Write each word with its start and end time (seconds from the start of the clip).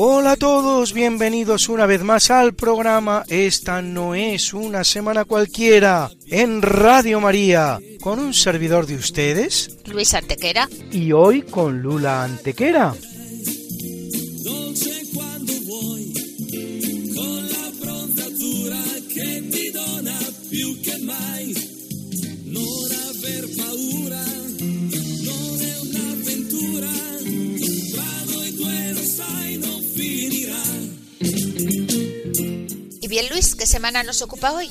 Hola 0.00 0.32
a 0.32 0.36
todos, 0.36 0.92
bienvenidos 0.92 1.68
una 1.68 1.84
vez 1.84 2.04
más 2.04 2.30
al 2.30 2.54
programa 2.54 3.24
Esta 3.26 3.82
no 3.82 4.14
es 4.14 4.54
una 4.54 4.84
semana 4.84 5.24
cualquiera 5.24 6.08
en 6.28 6.62
Radio 6.62 7.18
María, 7.18 7.80
con 8.00 8.20
un 8.20 8.32
servidor 8.32 8.86
de 8.86 8.94
ustedes 8.94 9.76
Luis 9.86 10.14
Antequera. 10.14 10.68
y 10.92 11.10
hoy 11.10 11.42
con 11.42 11.82
Lula 11.82 12.22
Antequera. 12.22 12.94
Luis, 33.38 33.54
¿qué 33.54 33.66
semana 33.66 34.02
nos 34.02 34.20
ocupa 34.20 34.50
hoy? 34.50 34.68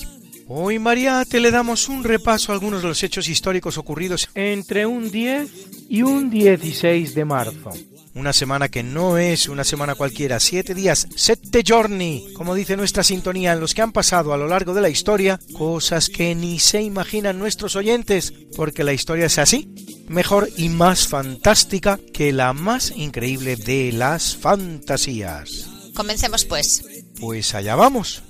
Hoy, 0.49 0.77
María, 0.77 1.23
te 1.23 1.39
le 1.39 1.51
damos 1.51 1.87
un 1.87 2.03
repaso 2.03 2.51
a 2.51 2.55
algunos 2.55 2.81
de 2.81 2.89
los 2.89 3.01
hechos 3.01 3.29
históricos 3.29 3.77
ocurridos 3.77 4.27
entre 4.35 4.85
un 4.85 5.09
10 5.09 5.49
y 5.87 6.01
un 6.01 6.29
16 6.29 7.15
de 7.15 7.23
marzo. 7.23 7.71
Una 8.13 8.33
semana 8.33 8.67
que 8.67 8.83
no 8.83 9.17
es 9.17 9.47
una 9.47 9.63
semana 9.63 9.95
cualquiera, 9.95 10.41
siete 10.41 10.73
días, 10.73 11.07
sette 11.15 11.63
giorni, 11.63 12.33
como 12.33 12.55
dice 12.55 12.75
nuestra 12.75 13.03
sintonía, 13.03 13.53
en 13.53 13.61
los 13.61 13.73
que 13.73 13.83
han 13.83 13.93
pasado 13.93 14.33
a 14.33 14.37
lo 14.37 14.49
largo 14.49 14.73
de 14.73 14.81
la 14.81 14.89
historia 14.89 15.39
cosas 15.57 16.09
que 16.09 16.35
ni 16.35 16.59
se 16.59 16.81
imaginan 16.81 17.39
nuestros 17.39 17.77
oyentes, 17.77 18.33
porque 18.57 18.83
la 18.83 18.91
historia 18.91 19.27
es 19.27 19.37
así, 19.37 19.73
mejor 20.09 20.49
y 20.57 20.67
más 20.67 21.07
fantástica 21.07 22.01
que 22.13 22.33
la 22.33 22.51
más 22.51 22.91
increíble 22.93 23.55
de 23.55 23.93
las 23.93 24.35
fantasías. 24.35 25.69
Comencemos 25.93 26.43
pues. 26.43 26.83
Pues 27.17 27.55
allá 27.55 27.77
vamos. 27.77 28.23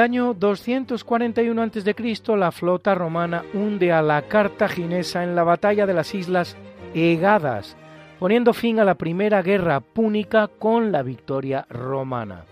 Año 0.00 0.34
241 0.34 1.62
a.C., 1.62 2.36
la 2.36 2.52
flota 2.52 2.94
romana 2.94 3.44
hunde 3.54 3.92
a 3.92 4.02
la 4.02 4.22
cartaginesa 4.22 5.22
en 5.22 5.34
la 5.34 5.44
batalla 5.44 5.86
de 5.86 5.94
las 5.94 6.14
islas 6.14 6.56
Egadas, 6.94 7.76
poniendo 8.18 8.52
fin 8.52 8.80
a 8.80 8.84
la 8.84 8.94
primera 8.94 9.42
guerra 9.42 9.80
púnica 9.80 10.48
con 10.48 10.90
la 10.92 11.02
victoria 11.02 11.66
romana. 11.70 12.44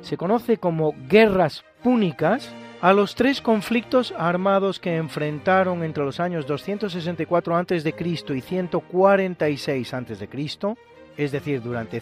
Se 0.00 0.16
conoce 0.16 0.56
como 0.56 0.94
guerras 1.08 1.64
púnicas 1.82 2.52
a 2.80 2.92
los 2.92 3.14
tres 3.14 3.40
conflictos 3.40 4.12
armados 4.18 4.80
que 4.80 4.96
enfrentaron 4.96 5.84
entre 5.84 6.04
los 6.04 6.20
años 6.20 6.46
264 6.46 7.56
a.C. 7.56 7.94
y 8.34 8.40
146 8.40 9.94
a.C., 9.94 10.28
es 11.16 11.32
decir, 11.32 11.62
durante 11.62 12.00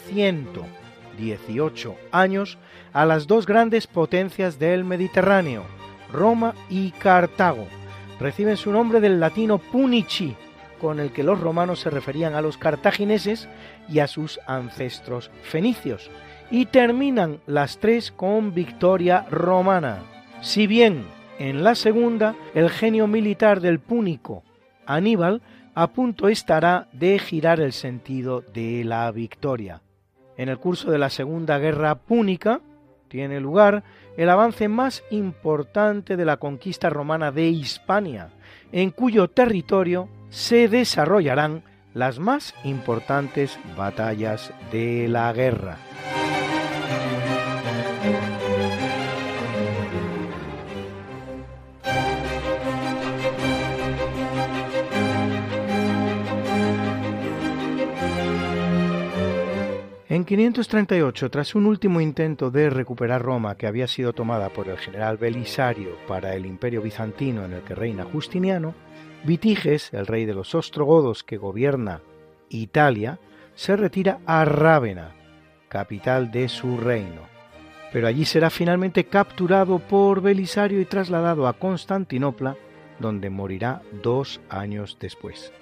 118 1.16 1.96
años, 2.12 2.58
a 2.92 3.04
las 3.04 3.26
dos 3.26 3.46
grandes 3.46 3.86
potencias 3.86 4.58
del 4.58 4.84
Mediterráneo, 4.84 5.64
Roma 6.12 6.54
y 6.68 6.90
Cartago. 6.92 7.66
Reciben 8.18 8.56
su 8.56 8.72
nombre 8.72 9.00
del 9.00 9.20
latino 9.20 9.58
punici, 9.58 10.36
con 10.80 10.98
el 10.98 11.12
que 11.12 11.22
los 11.22 11.40
romanos 11.40 11.80
se 11.80 11.90
referían 11.90 12.34
a 12.34 12.40
los 12.40 12.56
cartagineses 12.56 13.48
y 13.88 13.98
a 13.98 14.06
sus 14.06 14.40
ancestros 14.46 15.30
fenicios, 15.42 16.10
y 16.50 16.66
terminan 16.66 17.40
las 17.46 17.78
tres 17.78 18.10
con 18.10 18.54
victoria 18.54 19.26
romana. 19.30 20.02
Si 20.40 20.66
bien 20.66 21.04
en 21.38 21.64
la 21.64 21.74
segunda 21.74 22.34
el 22.54 22.70
genio 22.70 23.06
militar 23.06 23.60
del 23.60 23.78
púnico 23.78 24.42
Aníbal 24.86 25.42
a 25.74 25.86
punto 25.86 26.28
estará 26.28 26.88
de 26.92 27.18
girar 27.18 27.60
el 27.60 27.72
sentido 27.72 28.40
de 28.40 28.82
la 28.84 29.10
victoria. 29.12 29.82
En 30.40 30.48
el 30.48 30.56
curso 30.56 30.90
de 30.90 30.96
la 30.96 31.10
Segunda 31.10 31.58
Guerra 31.58 31.96
Púnica 31.96 32.62
tiene 33.08 33.40
lugar 33.40 33.84
el 34.16 34.30
avance 34.30 34.68
más 34.68 35.04
importante 35.10 36.16
de 36.16 36.24
la 36.24 36.38
conquista 36.38 36.88
romana 36.88 37.30
de 37.30 37.48
Hispania, 37.48 38.30
en 38.72 38.90
cuyo 38.90 39.28
territorio 39.28 40.08
se 40.30 40.68
desarrollarán 40.68 41.62
las 41.92 42.18
más 42.18 42.54
importantes 42.64 43.60
batallas 43.76 44.50
de 44.72 45.08
la 45.08 45.30
guerra. 45.34 45.76
En 60.10 60.24
538, 60.24 61.30
tras 61.30 61.54
un 61.54 61.66
último 61.66 62.00
intento 62.00 62.50
de 62.50 62.68
recuperar 62.68 63.22
Roma 63.22 63.54
que 63.54 63.68
había 63.68 63.86
sido 63.86 64.12
tomada 64.12 64.48
por 64.48 64.68
el 64.68 64.76
general 64.76 65.18
Belisario 65.18 65.90
para 66.08 66.34
el 66.34 66.46
imperio 66.46 66.82
bizantino 66.82 67.44
en 67.44 67.52
el 67.52 67.62
que 67.62 67.76
reina 67.76 68.02
Justiniano, 68.02 68.74
Vitiges, 69.22 69.94
el 69.94 70.08
rey 70.08 70.24
de 70.24 70.34
los 70.34 70.56
ostrogodos 70.56 71.22
que 71.22 71.36
gobierna 71.36 72.00
Italia, 72.48 73.20
se 73.54 73.76
retira 73.76 74.18
a 74.26 74.44
Rávena, 74.44 75.12
capital 75.68 76.32
de 76.32 76.48
su 76.48 76.76
reino. 76.76 77.28
Pero 77.92 78.08
allí 78.08 78.24
será 78.24 78.50
finalmente 78.50 79.04
capturado 79.04 79.78
por 79.78 80.22
Belisario 80.22 80.80
y 80.80 80.86
trasladado 80.86 81.46
a 81.46 81.52
Constantinopla, 81.52 82.56
donde 82.98 83.30
morirá 83.30 83.82
dos 84.02 84.40
años 84.48 84.98
después. 85.00 85.52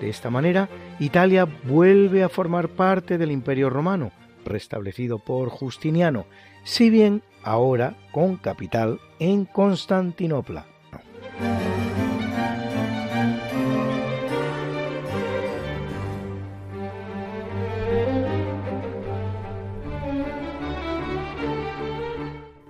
De 0.00 0.10
esta 0.10 0.28
manera, 0.30 0.68
Italia 1.00 1.46
vuelve 1.64 2.22
a 2.22 2.28
formar 2.28 2.68
parte 2.68 3.16
del 3.16 3.30
Imperio 3.30 3.70
Romano, 3.70 4.12
restablecido 4.44 5.18
por 5.18 5.48
Justiniano, 5.48 6.26
si 6.64 6.90
bien 6.90 7.22
ahora 7.42 7.94
con 8.12 8.36
capital 8.36 9.00
en 9.18 9.46
Constantinopla. 9.46 10.66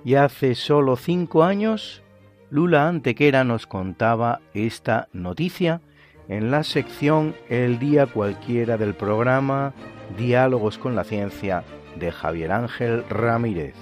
Y 0.05 0.15
hace 0.15 0.55
solo 0.55 0.95
cinco 0.95 1.43
años, 1.43 2.05
Lula 2.49 2.87
Antequera 2.87 3.43
nos 3.43 3.67
contaba 3.67 4.41
esta 4.55 5.09
noticia 5.13 5.81
en 6.29 6.51
la 6.51 6.65
sección 6.65 7.35
El 7.49 7.79
día 7.79 8.07
cualquiera 8.07 8.77
del 8.77 8.95
programa 8.95 9.75
Diálogos 10.17 10.79
con 10.79 10.97
la 10.97 11.05
Ciencia 11.05 11.65
de 11.97 12.13
Javier 12.13 12.53
Ángel 12.53 13.05
Ramírez. 13.09 13.75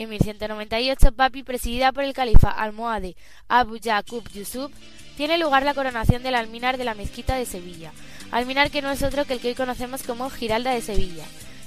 y 0.00 0.04
en 0.04 0.08
1198 0.08 1.12
Papi, 1.12 1.42
presidida 1.42 1.92
por 1.92 2.04
el 2.04 2.14
califa 2.14 2.48
almohade 2.48 3.16
Abu 3.48 3.76
Yaqub 3.76 4.26
Yusuf, 4.32 4.72
tiene 5.18 5.36
lugar 5.36 5.62
la 5.62 5.74
coronación 5.74 6.22
del 6.22 6.36
alminar 6.36 6.78
de 6.78 6.86
la 6.86 6.94
mezquita 6.94 7.34
de 7.34 7.44
Sevilla, 7.44 7.92
alminar 8.30 8.70
que 8.70 8.80
no 8.80 8.90
es 8.90 9.02
otro 9.02 9.26
que 9.26 9.34
el 9.34 9.40
que 9.40 9.48
hoy 9.48 9.54
conocemos 9.54 10.02
como 10.02 10.30
Giralda 10.30 10.72
de 10.72 10.80
Sevilla. 10.80 11.24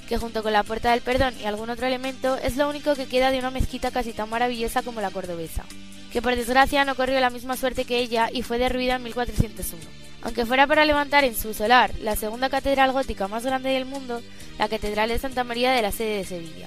Que 0.08 0.18
junto 0.18 0.42
con 0.42 0.52
la 0.52 0.62
Puerta 0.62 0.90
del 0.90 1.00
Perdón 1.00 1.34
y 1.40 1.44
algún 1.44 1.70
otro 1.70 1.86
elemento 1.86 2.36
es 2.36 2.56
lo 2.56 2.68
único 2.68 2.94
que 2.94 3.06
queda 3.06 3.30
de 3.30 3.38
una 3.38 3.50
mezquita 3.50 3.90
casi 3.90 4.12
tan 4.12 4.28
maravillosa 4.28 4.82
como 4.82 5.00
la 5.00 5.10
cordobesa, 5.10 5.64
que 6.12 6.22
por 6.22 6.36
desgracia 6.36 6.84
no 6.84 6.94
corrió 6.94 7.20
la 7.20 7.30
misma 7.30 7.56
suerte 7.56 7.84
que 7.84 7.98
ella 7.98 8.28
y 8.32 8.42
fue 8.42 8.58
derruida 8.58 8.96
en 8.96 9.02
1401. 9.04 9.82
Aunque 10.22 10.46
fuera 10.46 10.66
para 10.66 10.84
levantar 10.84 11.24
en 11.24 11.34
su 11.34 11.52
solar 11.52 11.92
la 12.00 12.16
segunda 12.16 12.48
catedral 12.48 12.92
gótica 12.92 13.28
más 13.28 13.44
grande 13.44 13.70
del 13.70 13.84
mundo, 13.84 14.22
la 14.58 14.68
Catedral 14.68 15.10
de 15.10 15.18
Santa 15.18 15.44
María 15.44 15.72
de 15.72 15.82
la 15.82 15.92
sede 15.92 16.18
de 16.18 16.24
Sevilla. 16.24 16.66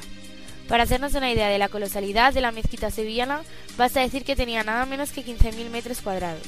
Para 0.67 0.83
hacernos 0.83 1.13
una 1.15 1.31
idea 1.31 1.49
de 1.49 1.57
la 1.57 1.69
colosalidad 1.69 2.33
de 2.33 2.41
la 2.41 2.51
mezquita 2.51 2.91
sevillana, 2.91 3.41
basta 3.77 4.01
decir 4.01 4.25
que 4.25 4.35
tenía 4.35 4.63
nada 4.63 4.85
menos 4.85 5.11
que 5.11 5.25
15.000 5.25 5.69
metros 5.69 6.01
cuadrados, 6.01 6.45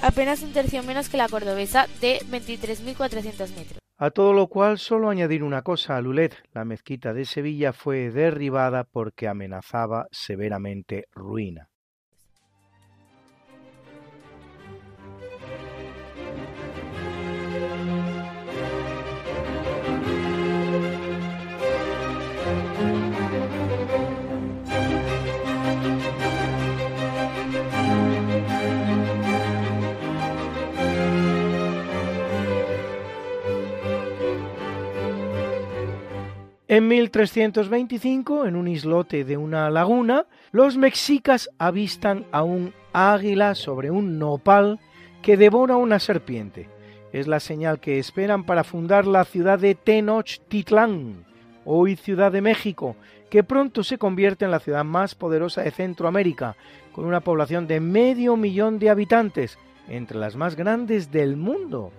apenas 0.00 0.42
un 0.42 0.52
tercio 0.52 0.82
menos 0.82 1.08
que 1.08 1.16
la 1.16 1.28
cordobesa 1.28 1.86
de 2.00 2.20
23.400 2.30 3.54
metros. 3.54 3.87
A 4.00 4.10
todo 4.12 4.32
lo 4.32 4.46
cual 4.46 4.78
solo 4.78 5.10
añadir 5.10 5.42
una 5.42 5.62
cosa 5.62 5.96
a 5.96 6.00
Lulet, 6.00 6.32
la 6.52 6.64
mezquita 6.64 7.12
de 7.12 7.24
Sevilla 7.24 7.72
fue 7.72 8.12
derribada 8.12 8.84
porque 8.84 9.26
amenazaba 9.26 10.06
severamente 10.12 11.08
ruina. 11.12 11.68
En 36.70 36.86
1325, 36.86 38.44
en 38.44 38.54
un 38.54 38.68
islote 38.68 39.24
de 39.24 39.38
una 39.38 39.70
laguna, 39.70 40.26
los 40.52 40.76
mexicas 40.76 41.48
avistan 41.56 42.26
a 42.30 42.42
un 42.42 42.74
águila 42.92 43.54
sobre 43.54 43.90
un 43.90 44.18
nopal 44.18 44.78
que 45.22 45.38
devora 45.38 45.76
una 45.76 45.98
serpiente. 45.98 46.68
Es 47.10 47.26
la 47.26 47.40
señal 47.40 47.80
que 47.80 47.98
esperan 47.98 48.44
para 48.44 48.64
fundar 48.64 49.06
la 49.06 49.24
ciudad 49.24 49.58
de 49.58 49.74
Tenochtitlán, 49.76 51.24
hoy 51.64 51.96
Ciudad 51.96 52.30
de 52.30 52.42
México, 52.42 52.96
que 53.30 53.42
pronto 53.42 53.82
se 53.82 53.96
convierte 53.96 54.44
en 54.44 54.50
la 54.50 54.60
ciudad 54.60 54.84
más 54.84 55.14
poderosa 55.14 55.62
de 55.62 55.70
Centroamérica, 55.70 56.54
con 56.92 57.06
una 57.06 57.20
población 57.20 57.66
de 57.66 57.80
medio 57.80 58.36
millón 58.36 58.78
de 58.78 58.90
habitantes, 58.90 59.58
entre 59.88 60.18
las 60.18 60.36
más 60.36 60.54
grandes 60.54 61.10
del 61.10 61.38
mundo 61.38 61.92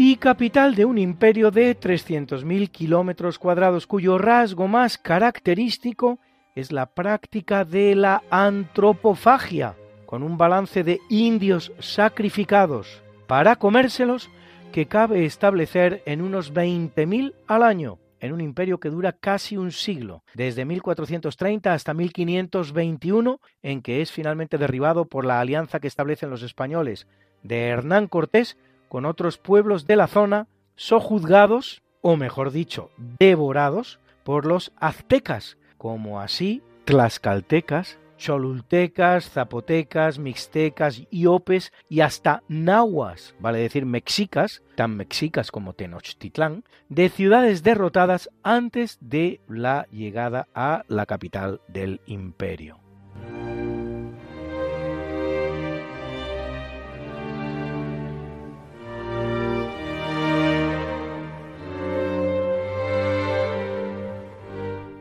y 0.00 0.14
capital 0.14 0.76
de 0.76 0.84
un 0.84 0.96
imperio 0.96 1.50
de 1.50 1.76
300.000 1.76 2.70
kilómetros 2.70 3.36
cuadrados 3.36 3.88
cuyo 3.88 4.16
rasgo 4.16 4.68
más 4.68 4.96
característico 4.96 6.20
es 6.54 6.70
la 6.70 6.86
práctica 6.86 7.64
de 7.64 7.96
la 7.96 8.22
antropofagia, 8.30 9.74
con 10.06 10.22
un 10.22 10.38
balance 10.38 10.84
de 10.84 11.00
indios 11.08 11.72
sacrificados 11.80 13.02
para 13.26 13.56
comérselos 13.56 14.30
que 14.70 14.86
cabe 14.86 15.24
establecer 15.24 16.00
en 16.06 16.22
unos 16.22 16.54
20.000 16.54 17.34
al 17.48 17.64
año, 17.64 17.98
en 18.20 18.32
un 18.32 18.40
imperio 18.40 18.78
que 18.78 18.90
dura 18.90 19.12
casi 19.12 19.56
un 19.56 19.72
siglo, 19.72 20.22
desde 20.32 20.64
1430 20.64 21.74
hasta 21.74 21.92
1521, 21.92 23.40
en 23.62 23.82
que 23.82 24.00
es 24.00 24.12
finalmente 24.12 24.58
derribado 24.58 25.06
por 25.06 25.24
la 25.24 25.40
alianza 25.40 25.80
que 25.80 25.88
establecen 25.88 26.30
los 26.30 26.44
españoles 26.44 27.08
de 27.42 27.66
Hernán 27.66 28.06
Cortés 28.06 28.56
con 28.88 29.04
otros 29.04 29.38
pueblos 29.38 29.86
de 29.86 29.96
la 29.96 30.06
zona 30.06 30.48
sojuzgados, 30.76 31.82
o 32.00 32.16
mejor 32.16 32.50
dicho, 32.50 32.90
devorados 33.18 33.98
por 34.24 34.46
los 34.46 34.72
aztecas, 34.76 35.58
como 35.76 36.20
así 36.20 36.62
tlaxcaltecas, 36.84 37.98
cholultecas, 38.18 39.30
zapotecas, 39.30 40.18
mixtecas, 40.18 41.02
iopes 41.10 41.72
y 41.88 42.00
hasta 42.00 42.42
nahuas, 42.48 43.34
vale 43.38 43.60
decir 43.60 43.86
mexicas, 43.86 44.62
tan 44.74 44.96
mexicas 44.96 45.50
como 45.50 45.72
Tenochtitlán, 45.72 46.64
de 46.88 47.08
ciudades 47.08 47.62
derrotadas 47.62 48.28
antes 48.42 48.98
de 49.00 49.40
la 49.48 49.86
llegada 49.90 50.48
a 50.54 50.82
la 50.88 51.06
capital 51.06 51.60
del 51.68 52.00
imperio. 52.06 52.87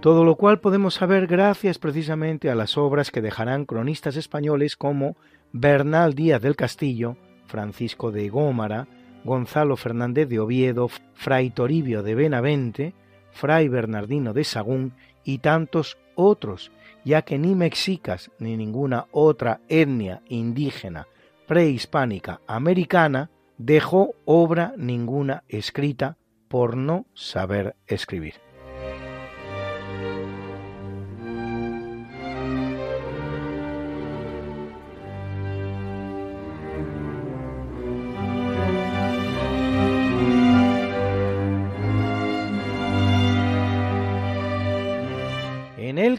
Todo 0.01 0.23
lo 0.23 0.35
cual 0.35 0.59
podemos 0.59 0.93
saber 0.93 1.27
gracias 1.27 1.79
precisamente 1.79 2.49
a 2.49 2.55
las 2.55 2.77
obras 2.77 3.11
que 3.11 3.21
dejarán 3.21 3.65
cronistas 3.65 4.15
españoles 4.15 4.75
como 4.75 5.17
Bernal 5.51 6.13
Díaz 6.13 6.41
del 6.41 6.55
Castillo, 6.55 7.17
Francisco 7.45 8.11
de 8.11 8.29
Gómara, 8.29 8.87
Gonzalo 9.23 9.75
Fernández 9.75 10.29
de 10.29 10.39
Oviedo, 10.39 10.89
Fray 11.13 11.49
Toribio 11.49 12.03
de 12.03 12.15
Benavente, 12.15 12.93
Fray 13.31 13.67
Bernardino 13.67 14.33
de 14.33 14.43
Sagún 14.43 14.93
y 15.23 15.39
tantos 15.39 15.97
otros, 16.15 16.71
ya 17.03 17.23
que 17.23 17.37
ni 17.37 17.55
mexicas 17.55 18.31
ni 18.39 18.55
ninguna 18.55 19.07
otra 19.11 19.61
etnia 19.67 20.21
indígena 20.29 21.07
prehispánica 21.47 22.41
americana 22.45 23.31
dejó 23.57 24.11
obra 24.25 24.73
ninguna 24.77 25.43
escrita 25.47 26.17
por 26.47 26.77
no 26.77 27.05
saber 27.13 27.75
escribir. 27.87 28.46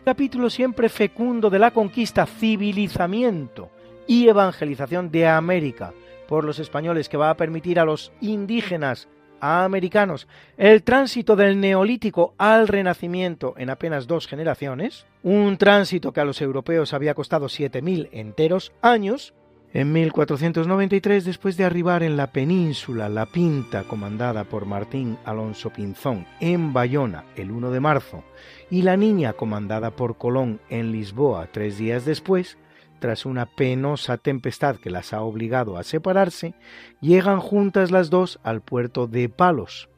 Capítulo 0.09 0.49
siempre 0.49 0.89
fecundo 0.89 1.51
de 1.51 1.59
la 1.59 1.71
conquista, 1.71 2.25
civilizamiento 2.25 3.69
y 4.07 4.27
evangelización 4.27 5.11
de 5.11 5.29
América 5.29 5.93
por 6.27 6.45
los 6.45 6.59
españoles 6.61 7.11
que 7.11 7.19
va 7.19 7.29
a 7.29 7.37
permitir 7.37 7.79
a 7.79 7.85
los 7.85 8.11
indígenas 8.23 9.07
americanos 9.39 10.27
el 10.57 10.83
tránsito 10.83 11.37
del 11.37 11.61
neolítico 11.61 12.33
al 12.39 12.69
renacimiento 12.69 13.53
en 13.59 13.69
apenas 13.69 14.07
dos 14.07 14.27
generaciones, 14.27 15.05
un 15.23 15.59
tránsito 15.59 16.11
que 16.15 16.21
a 16.21 16.25
los 16.25 16.41
europeos 16.41 16.95
había 16.95 17.13
costado 17.13 17.49
7.000 17.49 18.09
enteros 18.13 18.73
años, 18.81 19.35
en 19.75 19.93
1493, 19.93 21.27
después 21.27 21.59
de 21.59 21.65
arribar 21.65 22.03
en 22.03 22.17
la 22.17 22.29
península 22.29 23.11
La 23.11 23.27
Pinta, 23.27 23.85
comandada 23.85 24.45
por 24.45 24.65
Martín 24.65 25.19
Alonso 25.27 25.69
Pinzón, 25.69 26.27
en 26.41 26.73
Bayona 26.73 27.27
el 27.37 27.51
1 27.51 27.71
de 27.71 27.81
marzo, 27.81 28.25
y 28.71 28.83
La 28.83 28.97
Niña, 28.97 29.33
comandada 29.33 29.91
por 29.91 30.19
Colón 30.19 30.61
en 30.69 30.93
Lisboa 30.93 31.49
tres 31.53 31.79
días 31.79 32.05
después, 32.05 32.59
tras 32.99 33.27
una 33.27 33.47
penosa 33.47 34.19
tempestad 34.19 34.77
que 34.77 34.91
las 34.91 35.13
ha 35.13 35.23
obligado 35.23 35.77
a 35.77 35.85
separarse, 35.85 36.55
llegan 37.01 37.41
juntas 37.41 37.91
las 37.91 38.11
dos 38.11 38.41
al 38.43 38.61
puerto 38.61 39.07
de 39.07 39.29
Palos. 39.29 39.89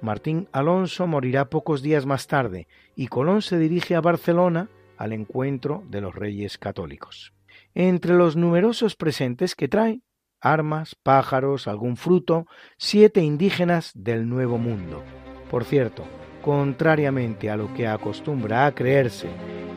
Martín 0.00 0.48
Alonso 0.52 1.06
morirá 1.06 1.50
pocos 1.50 1.82
días 1.82 2.06
más 2.06 2.26
tarde 2.26 2.66
y 2.96 3.08
Colón 3.08 3.42
se 3.42 3.58
dirige 3.58 3.94
a 3.94 4.00
Barcelona 4.00 4.68
al 4.96 5.12
encuentro 5.12 5.82
de 5.88 6.00
los 6.00 6.14
reyes 6.14 6.58
católicos 6.58 7.34
entre 7.74 8.14
los 8.14 8.36
numerosos 8.36 8.96
presentes 8.96 9.54
que 9.54 9.68
trae, 9.68 10.00
armas, 10.40 10.94
pájaros, 11.02 11.66
algún 11.66 11.96
fruto, 11.96 12.46
siete 12.76 13.20
indígenas 13.20 13.90
del 13.94 14.28
Nuevo 14.28 14.58
Mundo. 14.58 15.02
Por 15.50 15.64
cierto, 15.64 16.04
contrariamente 16.44 17.48
a 17.50 17.56
lo 17.56 17.72
que 17.72 17.86
acostumbra 17.86 18.66
a 18.66 18.74
creerse 18.74 19.28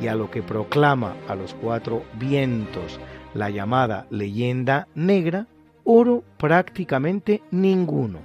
y 0.02 0.08
a 0.08 0.16
lo 0.16 0.30
que 0.30 0.44
proclama 0.44 1.16
a 1.30 1.36
los 1.36 1.54
cuatro 1.54 2.04
vientos 2.20 3.00
la 3.34 3.50
llamada 3.50 4.06
leyenda 4.10 4.90
negra, 4.94 5.48
oro 5.86 6.26
prácticamente 6.38 7.42
ninguno, 7.52 8.20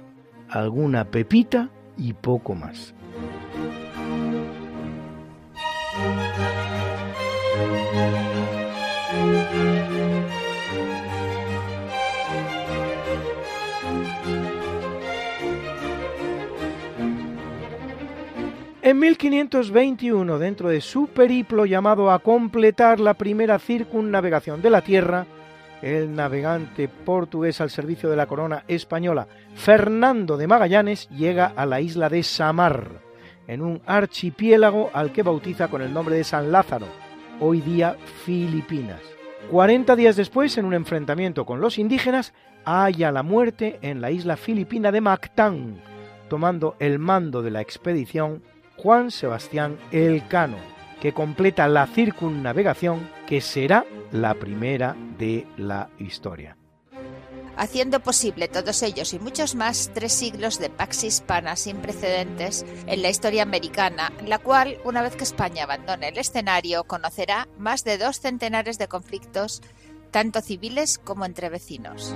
alguna 0.49 1.05
pepita 1.05 1.69
y 1.97 2.11
poco 2.11 2.53
más. 2.53 2.93
En 18.93 18.99
1521, 18.99 20.37
dentro 20.37 20.69
de 20.69 20.79
su 20.79 21.07
periplo 21.07 21.65
llamado 21.65 22.11
a 22.11 22.19
completar 22.19 22.99
la 22.99 23.15
primera 23.15 23.57
circunnavegación 23.57 24.61
de 24.61 24.69
la 24.69 24.81
Tierra, 24.81 25.25
el 25.81 26.13
navegante 26.13 26.87
portugués 26.87 27.59
al 27.59 27.71
servicio 27.71 28.07
de 28.07 28.15
la 28.15 28.27
corona 28.27 28.65
española, 28.67 29.27
Fernando 29.55 30.37
de 30.37 30.45
Magallanes, 30.45 31.09
llega 31.09 31.53
a 31.55 31.65
la 31.65 31.81
isla 31.81 32.07
de 32.07 32.21
Samar, 32.21 33.01
en 33.47 33.63
un 33.63 33.81
archipiélago 33.87 34.91
al 34.93 35.11
que 35.11 35.23
bautiza 35.23 35.69
con 35.69 35.81
el 35.81 35.91
nombre 35.91 36.15
de 36.15 36.23
San 36.23 36.51
Lázaro, 36.51 36.85
hoy 37.39 37.61
día 37.61 37.97
Filipinas. 38.23 39.01
40 39.49 39.95
días 39.95 40.15
después, 40.15 40.55
en 40.59 40.65
un 40.65 40.75
enfrentamiento 40.75 41.47
con 41.47 41.61
los 41.61 41.79
indígenas, 41.79 42.31
halla 42.63 43.11
la 43.11 43.23
muerte 43.23 43.79
en 43.81 44.01
la 44.01 44.11
isla 44.11 44.37
filipina 44.37 44.91
de 44.91 45.01
Mactán, 45.01 45.81
tomando 46.29 46.75
el 46.77 46.99
mando 46.99 47.41
de 47.41 47.49
la 47.49 47.61
expedición 47.61 48.43
Juan 48.77 49.11
Sebastián 49.11 49.77
Elcano, 49.91 50.57
que 51.01 51.13
completa 51.13 51.67
la 51.67 51.87
circunnavegación 51.87 53.09
que 53.27 53.41
será 53.41 53.85
la 54.11 54.33
primera 54.35 54.95
de 55.17 55.45
la 55.57 55.89
historia 55.99 56.57
haciendo 57.55 57.99
posible 57.99 58.47
todos 58.47 58.81
ellos 58.83 59.13
y 59.13 59.19
muchos 59.19 59.55
más 59.55 59.91
tres 59.93 60.13
siglos 60.13 60.59
de 60.59 60.69
pax 60.69 61.03
hispana 61.03 61.55
sin 61.55 61.77
precedentes 61.77 62.65
en 62.87 63.01
la 63.01 63.09
historia 63.09 63.43
americana, 63.43 64.11
la 64.25 64.39
cual, 64.39 64.77
una 64.83 65.01
vez 65.01 65.15
que 65.15 65.23
España 65.23 65.63
abandone 65.63 66.09
el 66.09 66.17
escenario, 66.17 66.83
conocerá 66.85 67.47
más 67.57 67.83
de 67.83 67.97
dos 67.97 68.19
centenares 68.19 68.77
de 68.77 68.87
conflictos, 68.87 69.61
tanto 70.11 70.41
civiles 70.41 70.99
como 70.99 71.25
entre 71.25 71.49
vecinos. 71.49 72.15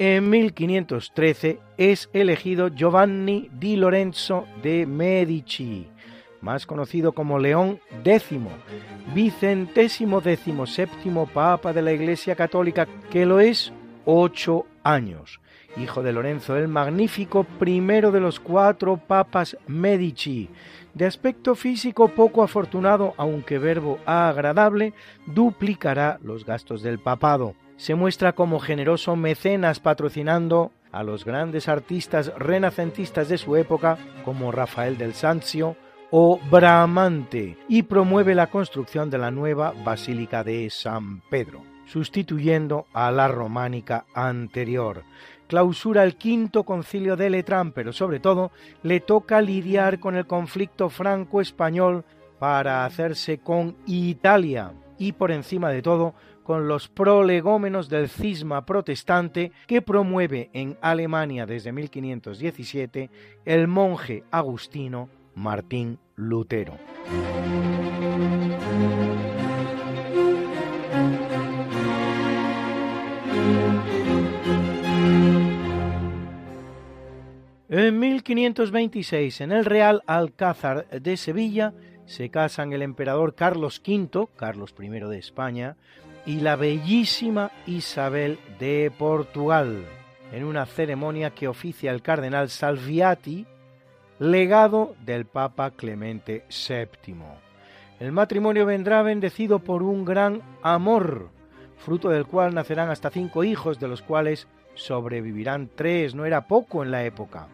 En 0.00 0.30
1513 0.30 1.58
es 1.76 2.08
elegido 2.12 2.68
Giovanni 2.68 3.50
di 3.52 3.74
Lorenzo 3.74 4.46
de 4.62 4.86
Medici, 4.86 5.88
más 6.40 6.66
conocido 6.66 7.10
como 7.10 7.40
León 7.40 7.80
X, 8.04 8.38
vicentésimo 9.12 10.22
séptimo 10.66 11.26
Papa 11.26 11.72
de 11.72 11.82
la 11.82 11.90
Iglesia 11.90 12.36
Católica, 12.36 12.86
que 13.10 13.26
lo 13.26 13.40
es 13.40 13.72
ocho 14.04 14.66
años, 14.84 15.40
hijo 15.76 16.04
de 16.04 16.12
Lorenzo 16.12 16.56
el 16.56 16.68
Magnífico, 16.68 17.42
primero 17.42 18.12
de 18.12 18.20
los 18.20 18.38
cuatro 18.38 18.98
papas 18.98 19.56
Medici, 19.66 20.48
de 20.94 21.06
aspecto 21.06 21.56
físico 21.56 22.06
poco 22.06 22.44
afortunado, 22.44 23.14
aunque 23.16 23.58
verbo 23.58 23.98
agradable, 24.06 24.94
duplicará 25.26 26.20
los 26.22 26.44
gastos 26.44 26.82
del 26.82 27.00
papado 27.00 27.56
se 27.78 27.94
muestra 27.94 28.34
como 28.34 28.58
generoso 28.58 29.16
mecenas 29.16 29.80
patrocinando 29.80 30.72
a 30.90 31.04
los 31.04 31.24
grandes 31.24 31.68
artistas 31.68 32.32
renacentistas 32.36 33.28
de 33.28 33.38
su 33.38 33.56
época 33.56 33.96
como 34.24 34.52
Rafael 34.52 34.98
del 34.98 35.14
Sanzio 35.14 35.76
o 36.10 36.40
Bramante 36.50 37.56
y 37.68 37.84
promueve 37.84 38.34
la 38.34 38.48
construcción 38.48 39.10
de 39.10 39.18
la 39.18 39.30
nueva 39.30 39.72
Basílica 39.84 40.42
de 40.42 40.68
San 40.70 41.20
Pedro, 41.30 41.62
sustituyendo 41.86 42.86
a 42.92 43.12
la 43.12 43.28
románica 43.28 44.06
anterior. 44.12 45.04
Clausura 45.46 46.02
el 46.02 46.16
quinto 46.16 46.64
concilio 46.64 47.16
de 47.16 47.30
Letrán, 47.30 47.72
pero 47.72 47.92
sobre 47.92 48.18
todo 48.18 48.50
le 48.82 49.00
toca 49.00 49.40
lidiar 49.40 50.00
con 50.00 50.16
el 50.16 50.26
conflicto 50.26 50.90
franco-español 50.90 52.04
para 52.40 52.84
hacerse 52.84 53.38
con 53.38 53.76
Italia 53.86 54.72
y 54.98 55.12
por 55.12 55.30
encima 55.30 55.70
de 55.70 55.80
todo 55.80 56.14
con 56.48 56.66
los 56.66 56.88
prolegómenos 56.88 57.90
del 57.90 58.08
cisma 58.08 58.64
protestante 58.64 59.52
que 59.66 59.82
promueve 59.82 60.48
en 60.54 60.78
Alemania 60.80 61.44
desde 61.44 61.72
1517 61.72 63.10
el 63.44 63.68
monje 63.68 64.24
agustino 64.30 65.10
Martín 65.34 65.98
Lutero. 66.16 66.78
En 77.68 77.98
1526, 77.98 79.42
en 79.42 79.52
el 79.52 79.66
Real 79.66 80.02
Alcázar 80.06 80.88
de 80.88 81.18
Sevilla, 81.18 81.74
se 82.06 82.30
casan 82.30 82.72
el 82.72 82.80
emperador 82.80 83.34
Carlos 83.34 83.82
V, 83.86 84.28
Carlos 84.34 84.74
I 84.80 84.88
de 84.88 85.18
España, 85.18 85.76
y 86.28 86.40
la 86.40 86.56
bellísima 86.56 87.50
Isabel 87.66 88.38
de 88.58 88.92
Portugal, 88.98 89.86
en 90.30 90.44
una 90.44 90.66
ceremonia 90.66 91.30
que 91.30 91.48
oficia 91.48 91.90
el 91.90 92.02
cardenal 92.02 92.50
Salviati, 92.50 93.46
legado 94.18 94.94
del 95.06 95.24
Papa 95.24 95.70
Clemente 95.70 96.44
VII. 96.50 97.14
El 97.98 98.12
matrimonio 98.12 98.66
vendrá 98.66 99.00
bendecido 99.00 99.60
por 99.60 99.82
un 99.82 100.04
gran 100.04 100.42
amor, 100.60 101.30
fruto 101.78 102.10
del 102.10 102.26
cual 102.26 102.54
nacerán 102.54 102.90
hasta 102.90 103.08
cinco 103.08 103.42
hijos, 103.42 103.80
de 103.80 103.88
los 103.88 104.02
cuales 104.02 104.48
sobrevivirán 104.74 105.70
tres, 105.74 106.14
no 106.14 106.26
era 106.26 106.46
poco 106.46 106.82
en 106.82 106.90
la 106.90 107.04
época. 107.04 107.48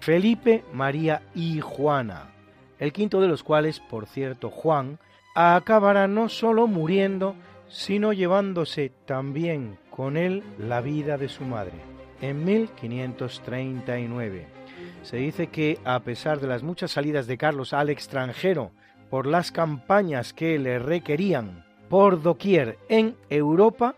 Felipe, 0.00 0.64
María 0.72 1.22
y 1.36 1.60
Juana, 1.60 2.32
el 2.80 2.92
quinto 2.92 3.20
de 3.20 3.28
los 3.28 3.44
cuales, 3.44 3.78
por 3.78 4.06
cierto, 4.06 4.50
Juan, 4.50 4.98
acabará 5.36 6.08
no 6.08 6.28
solo 6.28 6.66
muriendo, 6.66 7.36
sino 7.68 8.12
llevándose 8.12 8.92
también 9.04 9.78
con 9.90 10.16
él 10.16 10.42
la 10.58 10.80
vida 10.80 11.18
de 11.18 11.28
su 11.28 11.44
madre. 11.44 11.74
En 12.20 12.44
1539 12.44 14.46
se 15.02 15.16
dice 15.16 15.48
que, 15.48 15.78
a 15.84 16.00
pesar 16.00 16.40
de 16.40 16.48
las 16.48 16.62
muchas 16.62 16.92
salidas 16.92 17.26
de 17.26 17.38
Carlos 17.38 17.72
al 17.72 17.90
extranjero 17.90 18.72
por 19.10 19.26
las 19.26 19.52
campañas 19.52 20.32
que 20.32 20.58
le 20.58 20.78
requerían 20.78 21.64
por 21.88 22.22
doquier 22.22 22.78
en 22.88 23.16
Europa, 23.30 23.94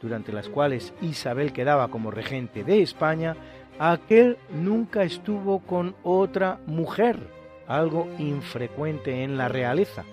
durante 0.00 0.32
las 0.32 0.48
cuales 0.48 0.92
Isabel 1.00 1.52
quedaba 1.52 1.88
como 1.88 2.10
regente 2.10 2.64
de 2.64 2.82
España, 2.82 3.36
aquel 3.78 4.38
nunca 4.50 5.02
estuvo 5.02 5.60
con 5.60 5.94
otra 6.02 6.60
mujer, 6.66 7.18
algo 7.66 8.08
infrecuente 8.18 9.24
en 9.24 9.36
la 9.36 9.48
realeza, 9.48 10.04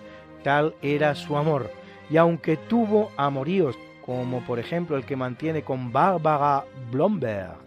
tal 0.44 0.75
era 0.82 1.15
su 1.15 1.38
amor, 1.38 1.72
y 2.12 2.18
aunque 2.18 2.58
tuvo 2.58 3.12
amoríos, 3.15 3.77
como 4.06 4.44
por 4.46 4.60
ejemplo 4.60 4.98
el 4.98 5.06
que 5.06 5.15
mantiene 5.15 5.63
con 5.63 5.94
Bárbara 5.94 6.65
Blomberg, 6.91 7.58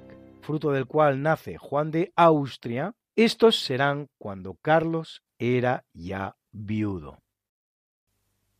fruto 0.43 0.71
del 0.71 0.87
cual 0.87 1.23
nace 1.23 1.57
Juan 1.57 1.91
de 1.91 2.13
Austria, 2.15 2.95
estos 3.17 3.65
serán 3.65 4.09
cuando 4.19 4.55
Carlos 4.61 5.23
era 5.39 5.85
ya 5.95 6.37
viudo. 6.53 7.23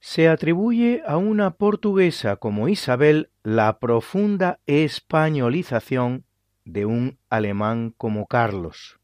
Se 0.01 0.29
atribuye 0.29 1.03
a 1.07 1.19
una 1.19 1.53
portuguesa 1.53 2.37
como 2.37 2.69
Isabel 2.69 3.31
la 3.43 3.79
profunda 3.79 4.61
españolización 4.67 6.25
de 6.65 6.87
un 6.87 7.19
alemán 7.29 7.95
como 7.97 8.27
Carlos. 8.27 8.99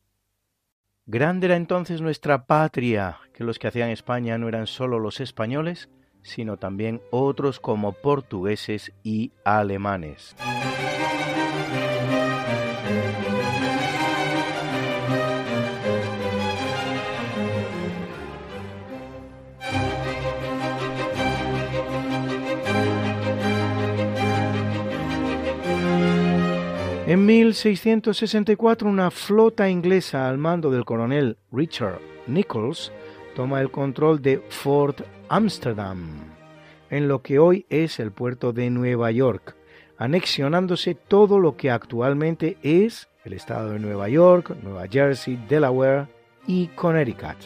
Grande 1.04 1.46
era 1.46 1.56
entonces 1.56 2.00
nuestra 2.00 2.46
patria, 2.46 3.18
que 3.34 3.44
los 3.44 3.58
que 3.58 3.66
hacían 3.66 3.90
España 3.90 4.38
no 4.38 4.48
eran 4.48 4.66
sólo 4.66 4.98
los 4.98 5.20
españoles, 5.20 5.90
sino 6.22 6.56
también 6.56 7.00
otros 7.10 7.60
como 7.60 7.92
portugueses 7.92 8.92
y 9.02 9.32
alemanes. 9.44 10.36
En 27.10 27.26
1664 27.26 28.88
una 28.88 29.10
flota 29.10 29.68
inglesa 29.68 30.28
al 30.28 30.38
mando 30.38 30.70
del 30.70 30.84
coronel 30.84 31.38
Richard 31.50 31.98
Nichols 32.28 32.92
toma 33.34 33.60
el 33.60 33.72
control 33.72 34.22
de 34.22 34.38
Fort 34.48 35.00
Amsterdam, 35.32 36.08
en 36.90 37.06
lo 37.06 37.22
que 37.22 37.38
hoy 37.38 37.64
es 37.70 38.00
el 38.00 38.10
puerto 38.10 38.52
de 38.52 38.68
Nueva 38.68 39.12
York, 39.12 39.54
anexionándose 39.96 40.96
todo 40.96 41.38
lo 41.38 41.56
que 41.56 41.70
actualmente 41.70 42.58
es 42.64 43.08
el 43.24 43.34
estado 43.34 43.70
de 43.70 43.78
Nueva 43.78 44.08
York, 44.08 44.56
Nueva 44.60 44.88
Jersey, 44.88 45.40
Delaware 45.48 46.08
y 46.48 46.66
Connecticut, 46.74 47.36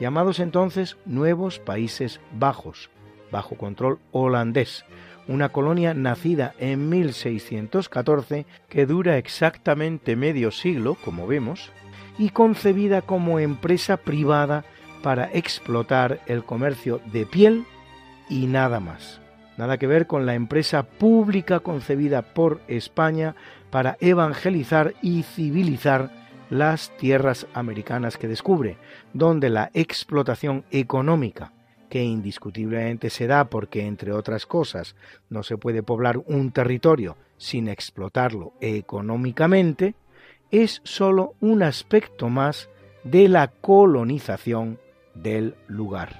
llamados 0.00 0.40
entonces 0.40 0.96
Nuevos 1.06 1.60
Países 1.60 2.20
Bajos, 2.32 2.90
bajo 3.30 3.56
control 3.56 4.00
holandés, 4.10 4.84
una 5.28 5.50
colonia 5.50 5.94
nacida 5.94 6.54
en 6.58 6.88
1614 6.88 8.44
que 8.68 8.86
dura 8.86 9.18
exactamente 9.18 10.16
medio 10.16 10.50
siglo, 10.50 10.96
como 11.04 11.28
vemos, 11.28 11.70
y 12.18 12.30
concebida 12.30 13.02
como 13.02 13.38
empresa 13.38 13.98
privada 13.98 14.64
para 15.02 15.30
explotar 15.32 16.20
el 16.26 16.44
comercio 16.44 17.00
de 17.12 17.26
piel 17.26 17.64
y 18.28 18.46
nada 18.46 18.80
más. 18.80 19.20
Nada 19.56 19.76
que 19.78 19.86
ver 19.86 20.06
con 20.06 20.24
la 20.24 20.34
empresa 20.34 20.84
pública 20.84 21.60
concebida 21.60 22.22
por 22.22 22.60
España 22.68 23.34
para 23.70 23.96
evangelizar 24.00 24.94
y 25.02 25.22
civilizar 25.22 26.10
las 26.48 26.96
tierras 26.96 27.46
americanas 27.54 28.16
que 28.16 28.28
descubre, 28.28 28.76
donde 29.12 29.50
la 29.50 29.70
explotación 29.74 30.64
económica 30.70 31.52
que 31.90 32.02
indiscutiblemente 32.02 33.10
se 33.10 33.26
da 33.26 33.44
porque, 33.44 33.84
entre 33.84 34.12
otras 34.12 34.46
cosas, 34.46 34.94
no 35.28 35.42
se 35.42 35.58
puede 35.58 35.82
poblar 35.82 36.18
un 36.26 36.52
territorio 36.52 37.16
sin 37.36 37.68
explotarlo 37.68 38.52
económicamente, 38.60 39.94
es 40.50 40.80
sólo 40.84 41.34
un 41.40 41.62
aspecto 41.62 42.28
más 42.28 42.70
de 43.04 43.28
la 43.28 43.48
colonización 43.48 44.78
del 45.22 45.54
lugar. 45.68 46.10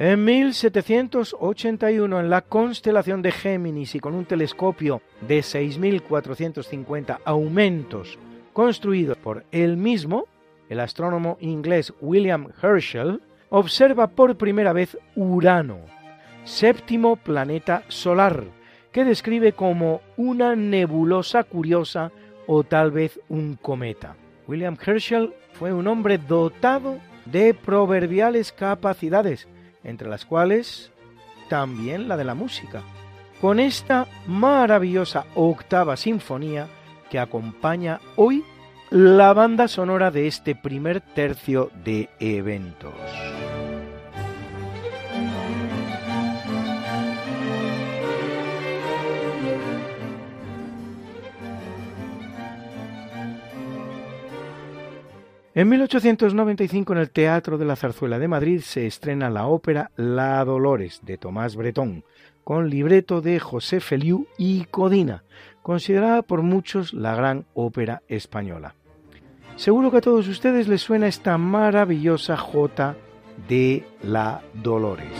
En 0.00 0.24
1781, 0.24 2.20
en 2.20 2.30
la 2.30 2.42
constelación 2.42 3.20
de 3.20 3.32
Géminis 3.32 3.96
y 3.96 4.00
con 4.00 4.14
un 4.14 4.26
telescopio 4.26 5.02
de 5.26 5.40
6.450 5.40 7.18
aumentos 7.24 8.16
construidos 8.52 9.16
por 9.16 9.44
él 9.50 9.76
mismo, 9.76 10.26
el 10.68 10.78
astrónomo 10.78 11.36
inglés 11.40 11.92
William 12.00 12.52
Herschel 12.62 13.20
observa 13.50 14.06
por 14.06 14.36
primera 14.36 14.72
vez 14.72 14.96
Urano, 15.16 15.80
séptimo 16.44 17.16
planeta 17.16 17.82
solar, 17.88 18.44
que 18.92 19.04
describe 19.04 19.52
como 19.52 20.00
una 20.16 20.54
nebulosa 20.54 21.42
curiosa 21.42 22.12
o 22.46 22.62
tal 22.62 22.92
vez 22.92 23.18
un 23.28 23.56
cometa. 23.56 24.14
William 24.46 24.78
Herschel 24.80 25.34
fue 25.54 25.72
un 25.72 25.88
hombre 25.88 26.18
dotado 26.18 26.98
de 27.26 27.52
proverbiales 27.52 28.52
capacidades, 28.52 29.48
entre 29.84 30.08
las 30.08 30.24
cuales 30.24 30.90
también 31.48 32.08
la 32.08 32.16
de 32.16 32.24
la 32.24 32.34
música, 32.34 32.82
con 33.40 33.60
esta 33.60 34.06
maravillosa 34.26 35.26
octava 35.34 35.96
sinfonía 35.96 36.68
que 37.10 37.18
acompaña 37.18 38.00
hoy 38.16 38.44
la 38.90 39.32
banda 39.32 39.68
sonora 39.68 40.10
de 40.10 40.26
este 40.26 40.54
primer 40.54 41.00
tercio 41.00 41.70
de 41.84 42.08
eventos. 42.20 42.94
En 55.58 55.68
1895 55.70 56.92
en 56.92 56.98
el 57.00 57.10
Teatro 57.10 57.58
de 57.58 57.64
la 57.64 57.74
Zarzuela 57.74 58.20
de 58.20 58.28
Madrid 58.28 58.60
se 58.60 58.86
estrena 58.86 59.28
la 59.28 59.48
ópera 59.48 59.90
La 59.96 60.44
Dolores 60.44 61.00
de 61.02 61.18
Tomás 61.18 61.56
Bretón, 61.56 62.04
con 62.44 62.70
libreto 62.70 63.20
de 63.20 63.40
José 63.40 63.80
Feliu 63.80 64.28
y 64.38 64.66
Codina, 64.66 65.24
considerada 65.60 66.22
por 66.22 66.42
muchos 66.42 66.94
la 66.94 67.16
gran 67.16 67.44
ópera 67.54 68.02
española. 68.06 68.76
Seguro 69.56 69.90
que 69.90 69.96
a 69.96 70.00
todos 70.00 70.28
ustedes 70.28 70.68
les 70.68 70.80
suena 70.80 71.08
esta 71.08 71.36
maravillosa 71.38 72.36
jota 72.36 72.94
de 73.48 73.84
La 74.00 74.42
Dolores. 74.54 75.10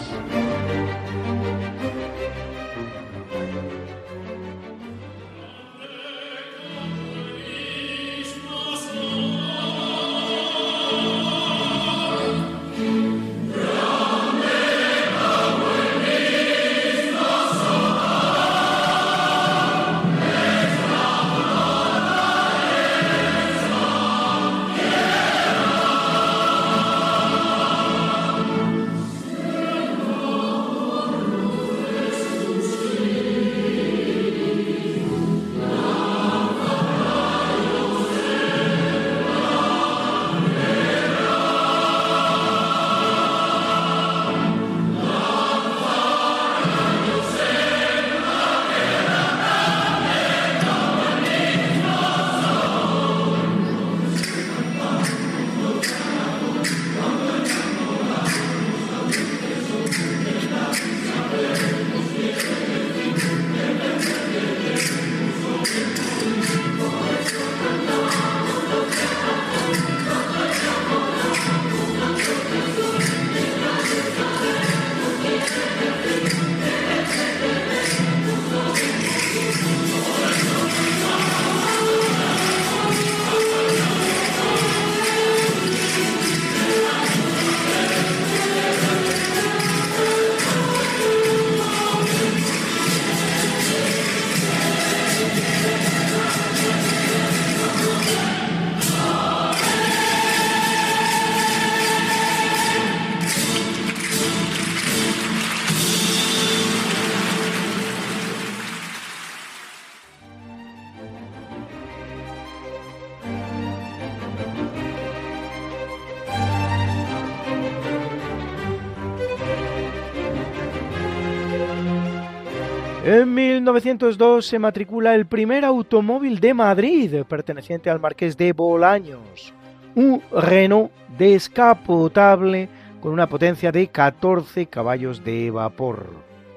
1902 123.85 124.45
se 124.45 124.59
matricula 124.59 125.15
el 125.15 125.27
primer 125.27 125.65
automóvil 125.65 126.41
de 126.41 126.53
Madrid 126.53 127.23
perteneciente 127.29 127.89
al 127.89 128.01
marqués 128.01 128.37
de 128.37 128.53
Bolaños, 128.53 129.55
un 129.95 130.21
Renault 130.33 130.91
descapotable 131.17 132.69
con 133.01 133.13
una 133.13 133.29
potencia 133.29 133.71
de 133.71 133.87
14 133.87 134.67
caballos 134.67 135.23
de 135.23 135.53
vapor. 135.53 136.11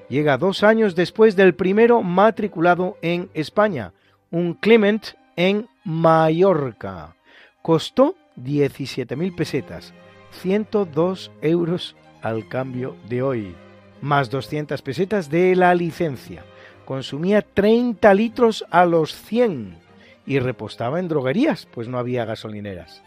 Llega 0.09 0.39
dos 0.39 0.63
años 0.63 0.95
después 0.95 1.35
del 1.35 1.53
primero 1.53 2.01
matriculado 2.01 2.97
en 3.03 3.29
España, 3.35 3.93
un 4.31 4.55
Clement 4.55 5.05
en 5.35 5.67
Mallorca. 5.83 7.15
Costó 7.61 8.15
17.000 8.37 9.35
pesetas, 9.35 9.93
102 10.41 11.31
euros 11.41 11.95
al 12.23 12.47
cambio 12.47 12.95
de 13.07 13.21
hoy, 13.21 13.55
más 14.01 14.31
200 14.31 14.81
pesetas 14.81 15.29
de 15.29 15.55
la 15.55 15.75
licencia. 15.75 16.43
Consumía 16.91 17.41
30 17.41 18.13
litros 18.15 18.65
a 18.69 18.83
los 18.83 19.15
100 19.15 19.77
y 20.25 20.39
repostaba 20.39 20.99
en 20.99 21.07
droguerías, 21.07 21.65
pues 21.73 21.87
no 21.87 21.97
había 21.97 22.25
gasolineras. 22.25 23.01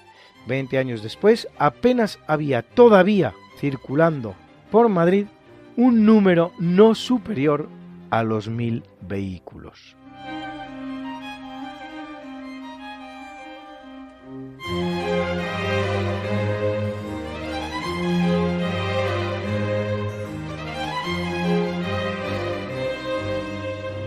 Veinte 0.46 0.78
años 0.78 1.02
después, 1.02 1.48
apenas 1.58 2.18
había 2.26 2.62
todavía 2.62 3.34
circulando 3.58 4.36
por 4.70 4.88
Madrid 4.88 5.26
un 5.76 6.06
número 6.06 6.52
no 6.58 6.94
superior 6.94 7.68
a 8.08 8.22
los 8.22 8.48
mil 8.48 8.84
vehículos. 9.02 9.96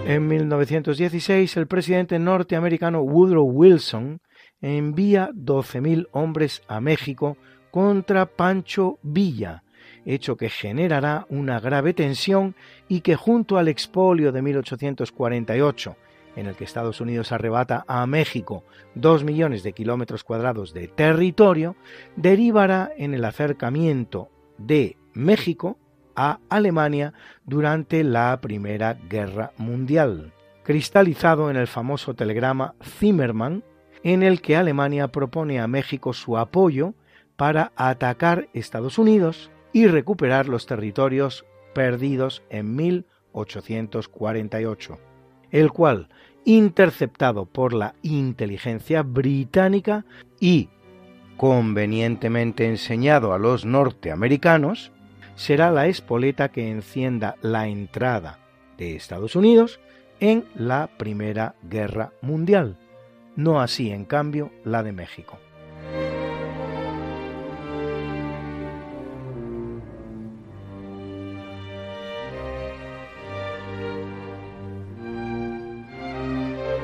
En 0.07 0.25
1916, 0.25 1.57
el 1.57 1.67
presidente 1.67 2.17
norteamericano 2.17 3.01
Woodrow 3.01 3.43
Wilson 3.43 4.21
envía 4.61 5.31
12.000 5.33 6.07
hombres 6.13 6.61
a 6.69 6.79
México 6.79 7.35
contra 7.71 8.25
Pancho 8.25 8.99
Villa, 9.03 9.65
hecho 10.05 10.37
que 10.37 10.47
generará 10.47 11.25
una 11.27 11.59
grave 11.59 11.93
tensión 11.93 12.55
y 12.87 13.01
que 13.01 13.17
junto 13.17 13.57
al 13.57 13.67
expolio 13.67 14.31
de 14.31 14.41
1848, 14.41 15.97
en 16.37 16.45
el 16.45 16.55
que 16.55 16.63
Estados 16.63 17.01
Unidos 17.01 17.33
arrebata 17.33 17.83
a 17.85 18.07
México 18.07 18.63
dos 18.95 19.25
millones 19.25 19.61
de 19.61 19.73
kilómetros 19.73 20.23
cuadrados 20.23 20.73
de 20.73 20.87
territorio, 20.87 21.75
derivará 22.15 22.93
en 22.95 23.13
el 23.13 23.25
acercamiento 23.25 24.29
de 24.57 24.95
México 25.13 25.77
a 26.17 26.39
Alemania 26.49 27.13
durante 27.45 28.03
la 28.03 28.41
Primera 28.41 28.97
Guerra 29.07 29.53
Mundial, 29.57 30.33
cristalizado 30.63 31.49
en 31.49 31.55
el 31.55 31.67
famoso 31.67 32.13
telegrama 32.15 32.75
Zimmermann, 32.83 33.63
en 34.03 34.23
el 34.23 34.41
que 34.41 34.57
Alemania 34.57 35.07
propone 35.07 35.61
a 35.61 35.67
México 35.67 36.11
su 36.11 36.37
apoyo 36.37 36.93
para 37.37 37.71
atacar 37.75 38.49
Estados 38.53 38.97
Unidos 38.97 39.49
y 39.71 39.87
recuperar 39.87 40.49
los 40.49 40.65
territorios 40.65 41.45
perdidos 41.73 42.43
en 42.49 42.75
1848, 42.75 44.99
el 45.51 45.71
cual, 45.71 46.09
interceptado 46.45 47.45
por 47.45 47.73
la 47.73 47.93
inteligencia 48.01 49.03
británica 49.03 50.03
y 50.39 50.69
convenientemente 51.37 52.67
enseñado 52.67 53.33
a 53.33 53.37
los 53.37 53.63
norteamericanos, 53.65 54.91
será 55.37 55.71
la 55.71 55.87
espoleta 55.87 56.49
que 56.49 56.69
encienda 56.69 57.37
la 57.41 57.67
entrada 57.67 58.39
de 58.77 58.97
Estados 58.97 59.37
Unidos 59.37 59.79
en 60.19 60.43
la 60.55 60.89
Primera 60.97 61.55
Guerra 61.63 62.11
Mundial, 62.21 62.75
no 63.35 63.61
así 63.61 63.91
en 63.91 64.03
cambio 64.03 64.51
la 64.65 64.83
de 64.83 64.91
México. 64.91 65.37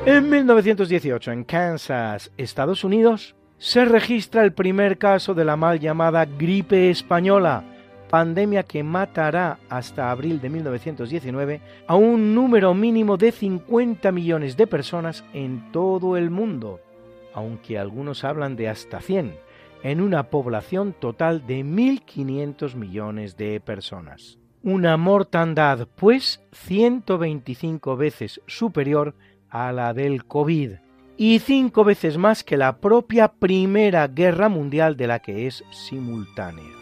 En 0.06 0.28
1918, 0.28 1.32
en 1.32 1.44
Kansas, 1.44 2.30
Estados 2.36 2.84
Unidos, 2.84 3.34
se 3.56 3.86
registra 3.86 4.44
el 4.44 4.52
primer 4.52 4.98
caso 4.98 5.32
de 5.32 5.46
la 5.46 5.56
mal 5.56 5.80
llamada 5.80 6.26
gripe 6.26 6.90
española, 6.90 7.64
pandemia 8.08 8.62
que 8.62 8.82
matará 8.82 9.58
hasta 9.68 10.10
abril 10.10 10.40
de 10.40 10.50
1919 10.50 11.60
a 11.86 11.96
un 11.96 12.34
número 12.34 12.74
mínimo 12.74 13.16
de 13.16 13.32
50 13.32 14.12
millones 14.12 14.56
de 14.56 14.66
personas 14.66 15.24
en 15.32 15.72
todo 15.72 16.16
el 16.16 16.30
mundo, 16.30 16.80
aunque 17.32 17.78
algunos 17.78 18.24
hablan 18.24 18.56
de 18.56 18.68
hasta 18.68 19.00
100, 19.00 19.34
en 19.82 20.00
una 20.00 20.24
población 20.30 20.94
total 20.98 21.46
de 21.46 21.64
1.500 21.64 22.74
millones 22.74 23.36
de 23.36 23.60
personas. 23.60 24.38
Una 24.62 24.96
mortandad, 24.96 25.88
pues, 25.94 26.42
125 26.52 27.96
veces 27.96 28.40
superior 28.46 29.14
a 29.50 29.72
la 29.72 29.92
del 29.92 30.24
COVID 30.24 30.72
y 31.16 31.38
cinco 31.38 31.84
veces 31.84 32.18
más 32.18 32.42
que 32.42 32.56
la 32.56 32.78
propia 32.78 33.28
Primera 33.28 34.08
Guerra 34.08 34.48
Mundial 34.48 34.96
de 34.96 35.06
la 35.06 35.20
que 35.20 35.46
es 35.46 35.64
simultánea. 35.70 36.73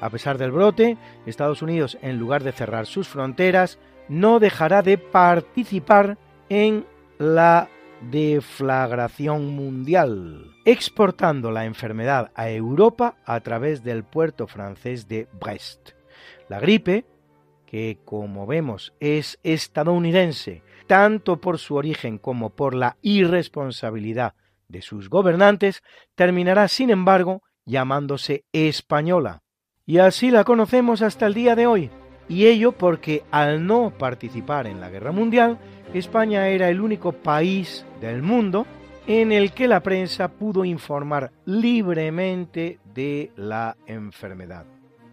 A 0.00 0.10
pesar 0.10 0.38
del 0.38 0.50
brote, 0.50 0.96
Estados 1.26 1.62
Unidos, 1.62 1.98
en 2.00 2.18
lugar 2.18 2.42
de 2.42 2.52
cerrar 2.52 2.86
sus 2.86 3.08
fronteras, 3.08 3.78
no 4.08 4.40
dejará 4.40 4.82
de 4.82 4.98
participar 4.98 6.16
en 6.48 6.86
la 7.18 7.68
deflagración 8.10 9.48
mundial, 9.48 10.56
exportando 10.64 11.50
la 11.50 11.66
enfermedad 11.66 12.30
a 12.34 12.50
Europa 12.50 13.16
a 13.26 13.40
través 13.40 13.84
del 13.84 14.04
puerto 14.04 14.46
francés 14.46 15.06
de 15.06 15.28
Brest. 15.38 15.90
La 16.48 16.60
gripe, 16.60 17.04
que 17.66 17.98
como 18.04 18.46
vemos 18.46 18.94
es 19.00 19.38
estadounidense, 19.42 20.62
tanto 20.86 21.40
por 21.40 21.58
su 21.58 21.76
origen 21.76 22.18
como 22.18 22.50
por 22.50 22.74
la 22.74 22.96
irresponsabilidad 23.02 24.34
de 24.66 24.82
sus 24.82 25.10
gobernantes, 25.10 25.82
terminará, 26.14 26.68
sin 26.68 26.90
embargo, 26.90 27.42
llamándose 27.64 28.44
española, 28.52 29.42
y 29.90 29.98
así 29.98 30.30
la 30.30 30.44
conocemos 30.44 31.02
hasta 31.02 31.26
el 31.26 31.34
día 31.34 31.56
de 31.56 31.66
hoy. 31.66 31.90
Y 32.28 32.46
ello 32.46 32.70
porque 32.70 33.24
al 33.32 33.66
no 33.66 33.90
participar 33.90 34.68
en 34.68 34.80
la 34.80 34.88
guerra 34.88 35.10
mundial, 35.10 35.58
España 35.92 36.46
era 36.46 36.68
el 36.68 36.80
único 36.80 37.10
país 37.10 37.84
del 38.00 38.22
mundo 38.22 38.66
en 39.08 39.32
el 39.32 39.50
que 39.50 39.66
la 39.66 39.80
prensa 39.80 40.28
pudo 40.28 40.64
informar 40.64 41.32
libremente 41.44 42.78
de 42.94 43.32
la 43.34 43.76
enfermedad. 43.84 44.64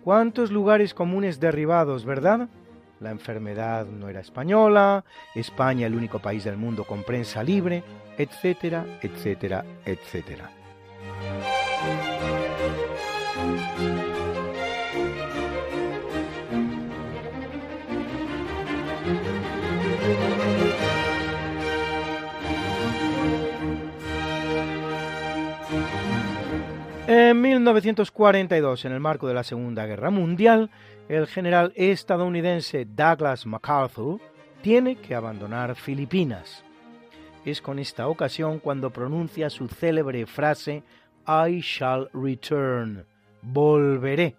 ¿Cuántos 0.04 0.52
lugares 0.52 0.94
comunes 0.94 1.40
derribados, 1.40 2.06
verdad? 2.06 2.48
La 3.00 3.10
enfermedad 3.10 3.88
no 3.88 4.10
era 4.10 4.20
española, 4.20 5.06
España 5.34 5.88
el 5.88 5.96
único 5.96 6.20
país 6.20 6.44
del 6.44 6.58
mundo 6.58 6.84
con 6.84 7.02
prensa 7.02 7.42
libre, 7.42 7.84
etcétera, 8.16 8.86
etcétera, 9.02 9.66
etcétera. 9.86 10.52
En 27.10 27.40
1942, 27.40 28.84
en 28.84 28.92
el 28.92 29.00
marco 29.00 29.30
de 29.30 29.34
la 29.34 29.46
Segunda 29.46 29.86
Guerra 29.86 30.10
Mundial, 30.10 30.70
el 31.08 31.26
general 31.26 31.72
estadounidense 31.78 32.84
Douglas 32.84 33.46
MacArthur 33.46 34.20
tiene 34.62 34.98
que 34.98 35.16
abandonar 35.16 35.76
Filipinas. 35.76 36.66
Es 37.46 37.62
con 37.62 37.80
esta 37.80 38.10
ocasión 38.10 38.60
cuando 38.60 38.90
pronuncia 38.90 39.50
su 39.50 39.70
célebre 39.70 40.26
frase 40.26 40.84
I 41.26 41.62
shall 41.62 42.10
return, 42.14 43.06
volveré, 43.42 44.36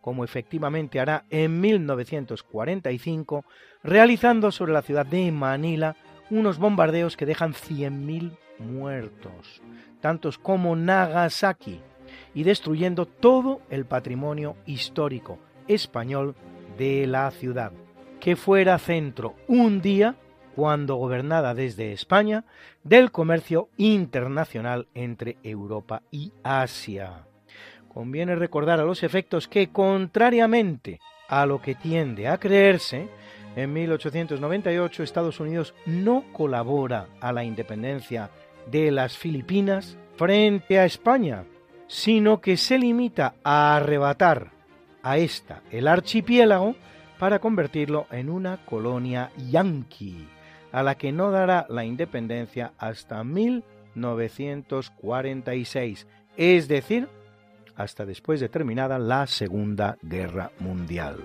como 0.00 0.22
efectivamente 0.22 1.00
hará 1.00 1.24
en 1.28 1.60
1945, 1.60 3.44
realizando 3.82 4.52
sobre 4.52 4.72
la 4.72 4.82
ciudad 4.82 5.06
de 5.06 5.32
Manila 5.32 5.96
unos 6.30 6.58
bombardeos 6.58 7.16
que 7.16 7.26
dejan 7.26 7.52
100.000 7.52 8.38
muertos, 8.60 9.60
tantos 10.00 10.38
como 10.38 10.76
Nagasaki, 10.76 11.80
y 12.34 12.44
destruyendo 12.44 13.06
todo 13.06 13.60
el 13.70 13.84
patrimonio 13.84 14.56
histórico 14.66 15.38
español 15.68 16.34
de 16.78 17.06
la 17.06 17.30
ciudad, 17.30 17.72
que 18.20 18.36
fuera 18.36 18.78
centro 18.78 19.34
un 19.48 19.80
día, 19.80 20.16
cuando 20.54 20.96
gobernada 20.96 21.54
desde 21.54 21.92
España, 21.92 22.44
del 22.82 23.10
comercio 23.10 23.68
internacional 23.76 24.86
entre 24.94 25.38
Europa 25.42 26.02
y 26.10 26.32
Asia. 26.42 27.26
Conviene 27.92 28.36
recordar 28.36 28.80
a 28.80 28.84
los 28.84 29.02
efectos 29.02 29.48
que, 29.48 29.68
contrariamente 29.68 31.00
a 31.28 31.46
lo 31.46 31.60
que 31.60 31.74
tiende 31.74 32.28
a 32.28 32.38
creerse, 32.38 33.08
En 33.54 33.72
1898 33.72 35.02
Estados 35.02 35.38
Unidos 35.38 35.74
no 35.84 36.24
colabora 36.32 37.08
a 37.20 37.32
la 37.32 37.44
independencia 37.44 38.30
de 38.70 38.90
las 38.90 39.18
Filipinas 39.18 39.98
frente 40.16 40.78
a 40.78 40.86
España, 40.86 41.44
sino 41.92 42.40
que 42.40 42.56
se 42.56 42.78
limita 42.78 43.34
a 43.44 43.76
arrebatar 43.76 44.50
a 45.02 45.18
esta 45.18 45.60
el 45.70 45.86
archipiélago 45.86 46.74
para 47.18 47.38
convertirlo 47.38 48.06
en 48.10 48.30
una 48.30 48.64
colonia 48.64 49.30
yanqui, 49.50 50.26
a 50.72 50.82
la 50.82 50.94
que 50.94 51.12
no 51.12 51.30
dará 51.30 51.66
la 51.68 51.84
independencia 51.84 52.72
hasta 52.78 53.22
1946, 53.22 56.06
es 56.38 56.66
decir, 56.66 57.10
hasta 57.76 58.06
después 58.06 58.40
de 58.40 58.48
terminada 58.48 58.98
la 58.98 59.26
Segunda 59.26 59.98
Guerra 60.00 60.50
Mundial. 60.60 61.18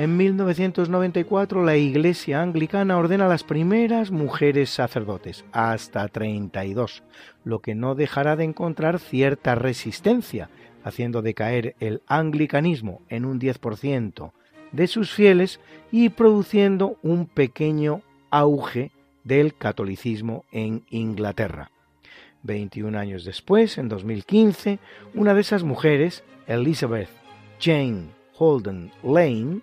En 0.00 0.16
1994 0.16 1.62
la 1.62 1.76
Iglesia 1.76 2.40
Anglicana 2.40 2.96
ordena 2.96 3.26
a 3.26 3.28
las 3.28 3.44
primeras 3.44 4.10
mujeres 4.10 4.70
sacerdotes, 4.70 5.44
hasta 5.52 6.08
32, 6.08 7.02
lo 7.44 7.58
que 7.58 7.74
no 7.74 7.94
dejará 7.94 8.34
de 8.34 8.44
encontrar 8.44 8.98
cierta 8.98 9.56
resistencia, 9.56 10.48
haciendo 10.84 11.20
decaer 11.20 11.76
el 11.80 12.00
anglicanismo 12.06 13.02
en 13.10 13.26
un 13.26 13.38
10% 13.38 14.32
de 14.72 14.86
sus 14.86 15.12
fieles 15.12 15.60
y 15.92 16.08
produciendo 16.08 16.96
un 17.02 17.26
pequeño 17.26 18.00
auge 18.30 18.92
del 19.22 19.54
catolicismo 19.54 20.46
en 20.50 20.82
Inglaterra. 20.88 21.72
21 22.44 22.98
años 22.98 23.26
después, 23.26 23.76
en 23.76 23.90
2015, 23.90 24.78
una 25.12 25.34
de 25.34 25.42
esas 25.42 25.62
mujeres, 25.62 26.24
Elizabeth 26.46 27.10
Jane 27.60 28.18
Holden 28.40 28.90
Lane, 29.02 29.60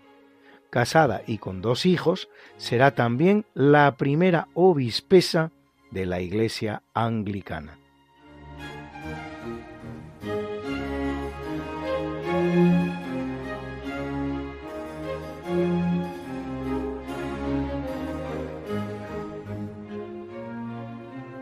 casada 0.77 1.23
y 1.25 1.39
con 1.39 1.63
dos 1.63 1.87
hijos, 1.87 2.29
será 2.57 2.93
también 2.93 3.45
la 3.55 3.95
primera 3.97 4.47
obispesa 4.53 5.51
de 5.89 6.05
la 6.05 6.21
Iglesia 6.21 6.83
anglicana. 6.93 7.79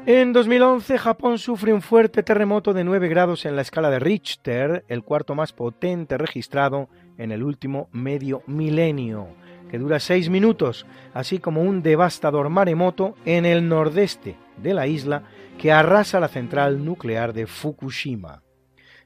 En 0.05 0.31
2011, 0.31 0.97
Japón 0.97 1.39
sufre 1.39 1.73
un 1.73 1.81
fuerte 1.81 2.23
terremoto 2.23 2.73
de 2.73 2.85
9 2.85 3.09
grados 3.09 3.45
en 3.45 3.57
la 3.57 3.63
escala 3.63 3.89
de 3.89 3.99
Richter, 3.99 4.85
el 4.87 5.03
cuarto 5.03 5.35
más 5.35 5.51
potente 5.51 6.17
registrado 6.17 6.87
en 7.17 7.31
el 7.31 7.43
último 7.43 7.89
medio 7.91 8.43
milenio, 8.47 9.27
que 9.69 9.77
dura 9.77 9.99
6 9.99 10.29
minutos, 10.29 10.85
así 11.13 11.39
como 11.39 11.61
un 11.61 11.81
devastador 11.81 12.49
maremoto 12.49 13.15
en 13.25 13.45
el 13.45 13.67
nordeste 13.67 14.35
de 14.57 14.73
la 14.73 14.87
isla 14.87 15.23
que 15.57 15.71
arrasa 15.71 16.19
la 16.19 16.27
central 16.27 16.83
nuclear 16.83 17.33
de 17.33 17.47
Fukushima. 17.47 18.43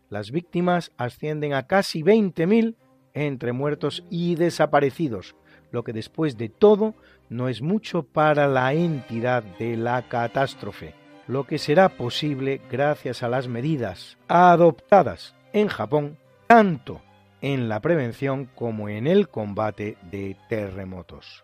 Las 0.09 0.31
víctimas 0.31 0.91
ascienden 0.97 1.53
a 1.53 1.67
casi 1.67 2.01
20.000 2.01 2.75
entre 3.13 3.53
muertos 3.53 4.05
y 4.09 4.35
desaparecidos, 4.35 5.35
lo 5.71 5.83
que 5.83 5.93
después 5.93 6.37
de 6.37 6.49
todo 6.49 6.95
no 7.29 7.47
es 7.47 7.61
mucho 7.61 8.03
para 8.03 8.47
la 8.47 8.73
entidad 8.73 9.43
de 9.43 9.77
la 9.77 10.07
catástrofe, 10.07 10.95
lo 11.27 11.45
que 11.45 11.59
será 11.59 11.89
posible 11.89 12.61
gracias 12.71 13.21
a 13.21 13.27
las 13.27 13.47
medidas 13.47 14.17
adoptadas 14.27 15.35
en 15.53 15.67
Japón, 15.67 16.17
tanto 16.47 17.01
en 17.41 17.69
la 17.69 17.79
prevención 17.79 18.49
como 18.55 18.89
en 18.89 19.07
el 19.07 19.29
combate 19.29 19.97
de 20.11 20.35
terremotos. 20.49 21.43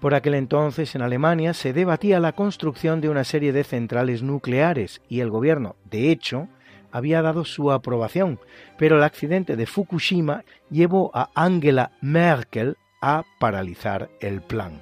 Por 0.00 0.14
aquel 0.14 0.34
entonces 0.34 0.94
en 0.94 1.02
Alemania 1.02 1.52
se 1.52 1.72
debatía 1.72 2.20
la 2.20 2.32
construcción 2.32 3.00
de 3.00 3.10
una 3.10 3.24
serie 3.24 3.52
de 3.52 3.64
centrales 3.64 4.22
nucleares 4.22 5.02
y 5.08 5.20
el 5.20 5.30
gobierno, 5.30 5.76
de 5.90 6.10
hecho, 6.10 6.48
había 6.90 7.22
dado 7.22 7.44
su 7.44 7.70
aprobación, 7.70 8.40
pero 8.78 8.96
el 8.96 9.02
accidente 9.02 9.56
de 9.56 9.66
Fukushima 9.66 10.44
llevó 10.70 11.10
a 11.14 11.30
Angela 11.34 11.92
Merkel 12.00 12.76
a 13.02 13.24
paralizar 13.38 14.10
el 14.20 14.40
plan. 14.40 14.80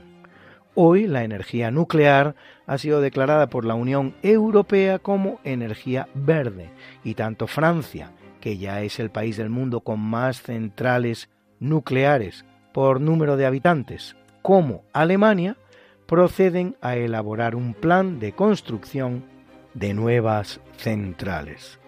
Hoy 0.74 1.08
la 1.08 1.24
energía 1.24 1.72
nuclear 1.72 2.36
ha 2.68 2.78
sido 2.78 3.00
declarada 3.00 3.48
por 3.48 3.64
la 3.64 3.74
Unión 3.74 4.14
Europea 4.22 5.00
como 5.00 5.40
energía 5.42 6.06
verde 6.14 6.70
y 7.02 7.14
tanto 7.14 7.48
Francia, 7.48 8.12
que 8.40 8.58
ya 8.58 8.82
es 8.82 8.98
el 8.98 9.10
país 9.10 9.36
del 9.36 9.50
mundo 9.50 9.80
con 9.80 10.00
más 10.00 10.42
centrales 10.42 11.28
nucleares 11.60 12.44
por 12.72 13.00
número 13.00 13.36
de 13.36 13.46
habitantes, 13.46 14.16
como 14.42 14.84
Alemania, 14.92 15.56
proceden 16.06 16.76
a 16.80 16.96
elaborar 16.96 17.54
un 17.54 17.74
plan 17.74 18.18
de 18.18 18.32
construcción 18.32 19.24
de 19.74 19.94
nuevas 19.94 20.60
centrales. 20.76 21.78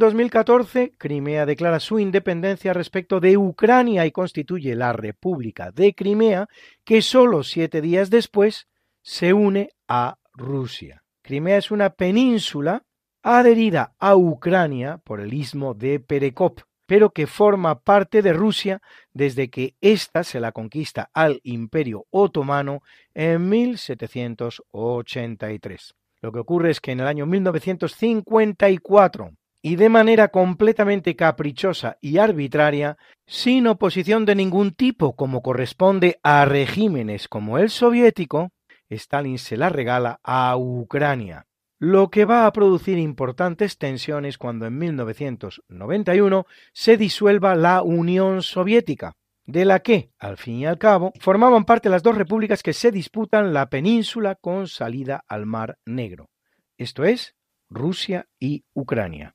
2014, 0.00 0.94
Crimea 0.98 1.46
declara 1.46 1.78
su 1.78 2.00
independencia 2.00 2.72
respecto 2.72 3.20
de 3.20 3.36
Ucrania 3.36 4.04
y 4.04 4.10
constituye 4.10 4.74
la 4.74 4.92
República 4.92 5.70
de 5.70 5.94
Crimea, 5.94 6.48
que 6.84 7.02
solo 7.02 7.44
siete 7.44 7.80
días 7.80 8.10
después 8.10 8.66
se 9.02 9.32
une 9.32 9.70
a 9.86 10.18
Rusia. 10.32 11.04
Crimea 11.22 11.58
es 11.58 11.70
una 11.70 11.90
península 11.90 12.82
adherida 13.22 13.94
a 14.00 14.16
Ucrania 14.16 14.98
por 15.04 15.20
el 15.20 15.32
istmo 15.32 15.74
de 15.74 16.00
Perekop, 16.00 16.62
pero 16.86 17.10
que 17.10 17.28
forma 17.28 17.78
parte 17.78 18.22
de 18.22 18.32
Rusia 18.32 18.82
desde 19.12 19.50
que 19.50 19.76
ésta 19.80 20.24
se 20.24 20.40
la 20.40 20.50
conquista 20.50 21.10
al 21.14 21.38
Imperio 21.44 22.06
Otomano 22.10 22.82
en 23.14 23.48
1783. 23.48 25.94
Lo 26.22 26.32
que 26.32 26.40
ocurre 26.40 26.70
es 26.70 26.80
que 26.80 26.92
en 26.92 27.00
el 27.00 27.06
año 27.06 27.26
1954 27.26 29.32
y 29.62 29.76
de 29.76 29.88
manera 29.88 30.28
completamente 30.28 31.16
caprichosa 31.16 31.98
y 32.00 32.18
arbitraria, 32.18 32.96
sin 33.26 33.66
oposición 33.66 34.24
de 34.24 34.34
ningún 34.34 34.72
tipo 34.72 35.14
como 35.14 35.42
corresponde 35.42 36.18
a 36.22 36.44
regímenes 36.44 37.28
como 37.28 37.58
el 37.58 37.70
soviético, 37.70 38.50
Stalin 38.88 39.38
se 39.38 39.56
la 39.56 39.68
regala 39.68 40.18
a 40.24 40.56
Ucrania, 40.56 41.46
lo 41.78 42.10
que 42.10 42.24
va 42.24 42.46
a 42.46 42.52
producir 42.52 42.98
importantes 42.98 43.78
tensiones 43.78 44.36
cuando 44.36 44.66
en 44.66 44.76
1991 44.78 46.46
se 46.72 46.96
disuelva 46.96 47.54
la 47.54 47.82
Unión 47.82 48.42
Soviética, 48.42 49.14
de 49.46 49.64
la 49.64 49.80
que, 49.80 50.10
al 50.18 50.36
fin 50.36 50.56
y 50.56 50.66
al 50.66 50.78
cabo, 50.78 51.12
formaban 51.20 51.64
parte 51.64 51.88
las 51.88 52.02
dos 52.02 52.16
repúblicas 52.16 52.62
que 52.62 52.72
se 52.72 52.90
disputan 52.90 53.52
la 53.52 53.68
península 53.68 54.34
con 54.34 54.68
salida 54.68 55.24
al 55.28 55.46
Mar 55.46 55.78
Negro, 55.84 56.30
esto 56.76 57.04
es, 57.04 57.34
Rusia 57.68 58.26
y 58.38 58.64
Ucrania. 58.74 59.34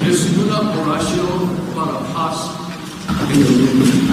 This 0.00 0.36
Luna 0.36 0.58
Horacio 0.72 1.26
past. 2.12 4.03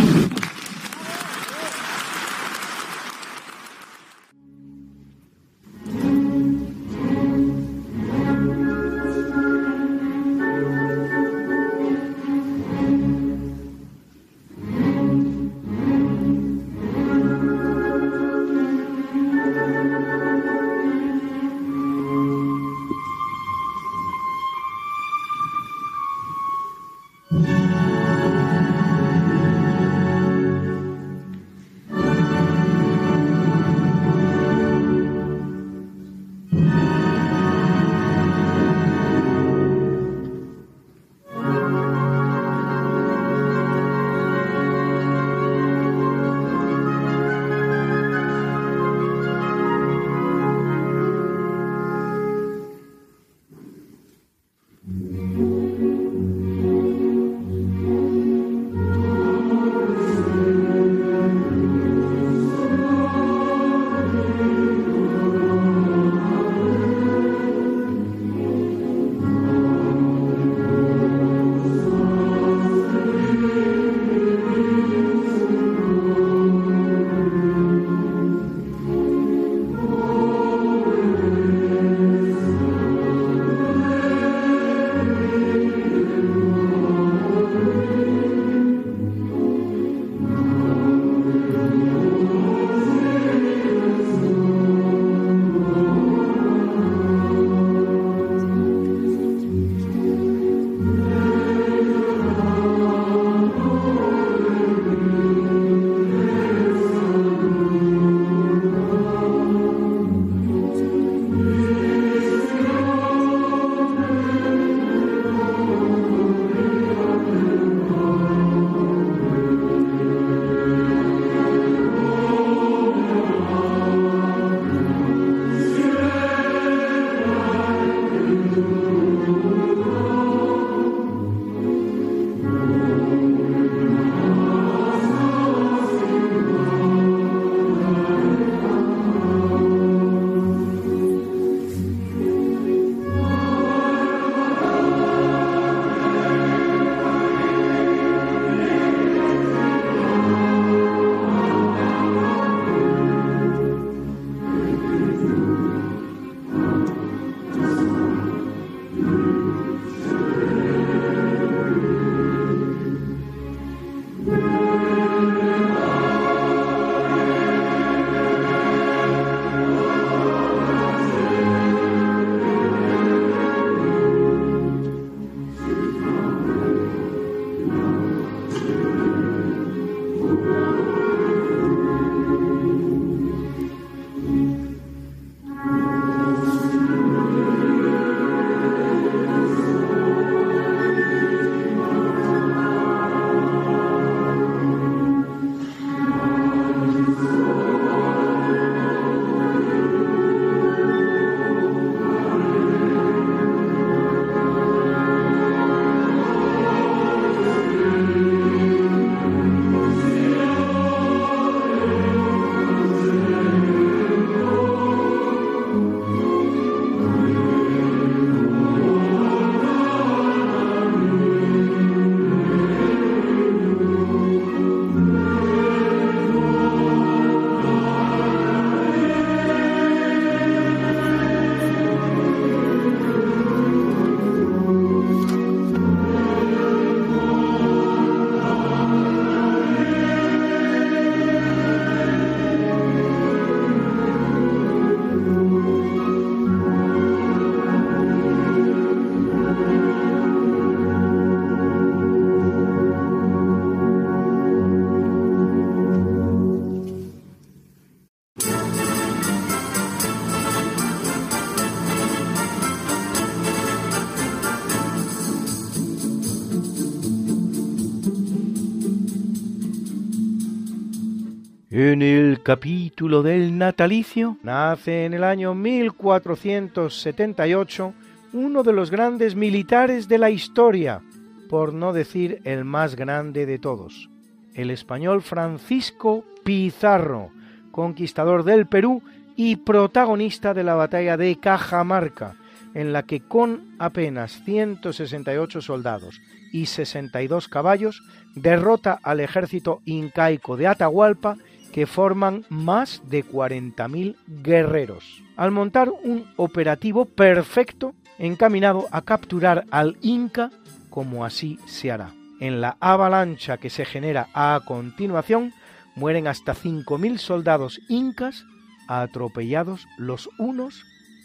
Capítulo 272.44 273.24
del 273.24 273.58
natalicio 273.58 274.38
nace 274.42 275.06
en 275.06 275.14
el 275.14 275.24
año 275.24 275.54
1478 275.54 277.94
uno 278.34 278.64
de 278.64 278.74
los 278.74 278.89
grandes 278.89 279.36
militares 279.36 280.08
de 280.08 280.18
la 280.18 280.30
historia, 280.30 281.02
por 281.50 281.74
no 281.74 281.92
decir 281.94 282.42
el 282.44 282.66
más 282.66 282.96
grande 282.96 283.46
de 283.46 283.60
todos, 283.60 284.10
el 284.56 284.72
español 284.72 285.22
Francisco 285.22 286.26
Pizarro, 286.44 287.30
conquistador 287.72 288.44
del 288.44 288.68
Perú 288.68 289.02
y 289.36 289.58
protagonista 289.58 290.54
de 290.54 290.64
la 290.64 290.76
batalla 290.76 291.18
de 291.18 291.36
Cajamarca, 291.38 292.36
en 292.74 292.94
la 292.94 293.04
que 293.04 293.20
con 293.20 293.76
apenas 293.80 294.42
168 294.44 295.62
soldados 295.62 296.22
y 296.52 296.68
62 296.68 297.48
caballos 297.48 298.04
derrota 298.36 299.00
al 299.04 299.20
ejército 299.20 299.82
incaico 299.86 300.58
de 300.58 300.68
Atahualpa 300.68 301.38
que 301.72 301.88
forman 301.88 302.45
más 302.49 303.01
de 303.07 303.26
40.000 303.26 304.15
guerreros, 304.28 305.24
al 305.36 305.51
montar 305.51 305.89
un 305.89 306.26
operativo 306.36 307.05
perfecto 307.05 307.93
encaminado 308.17 308.88
a 308.91 309.01
capturar 309.01 309.65
al 309.72 309.97
Inca 310.01 310.51
como 310.89 311.26
así 311.26 311.57
se 311.65 311.91
hará. 311.91 312.13
En 312.39 312.61
la 312.61 312.78
avalancha 312.80 313.57
que 313.57 313.69
se 313.69 313.86
genera 313.86 314.28
a 314.34 314.59
continuación, 314.65 315.53
mueren 315.95 316.28
hasta 316.28 316.53
5.000 316.53 317.17
soldados 317.17 317.80
incas 317.88 318.45
atropellados 318.88 319.88
los 319.97 320.30
unos 320.38 320.84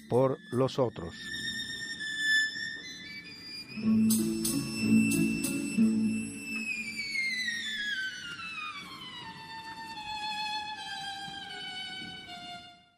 por 0.08 0.38
los 0.52 0.78
otros. 0.78 1.14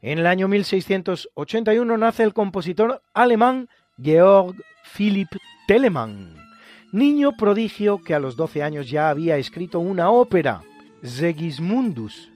En 0.01 0.21
el 0.21 0.27
año 0.27 0.47
1681 0.47 1.99
nace 1.99 2.23
el 2.23 2.33
compositor 2.33 3.03
alemán 3.15 3.69
Georg 4.01 4.55
Philipp 4.97 5.31
Telemann, 5.67 6.37
niño 6.93 7.33
prodigio 7.37 7.99
que 7.99 8.15
a 8.15 8.21
los 8.21 8.37
12 8.37 8.63
años 8.63 8.89
ya 8.89 9.11
había 9.11 9.39
escrito 9.39 9.81
una 9.81 10.11
ópera, 10.11 10.63
Segismundus, 11.03 12.31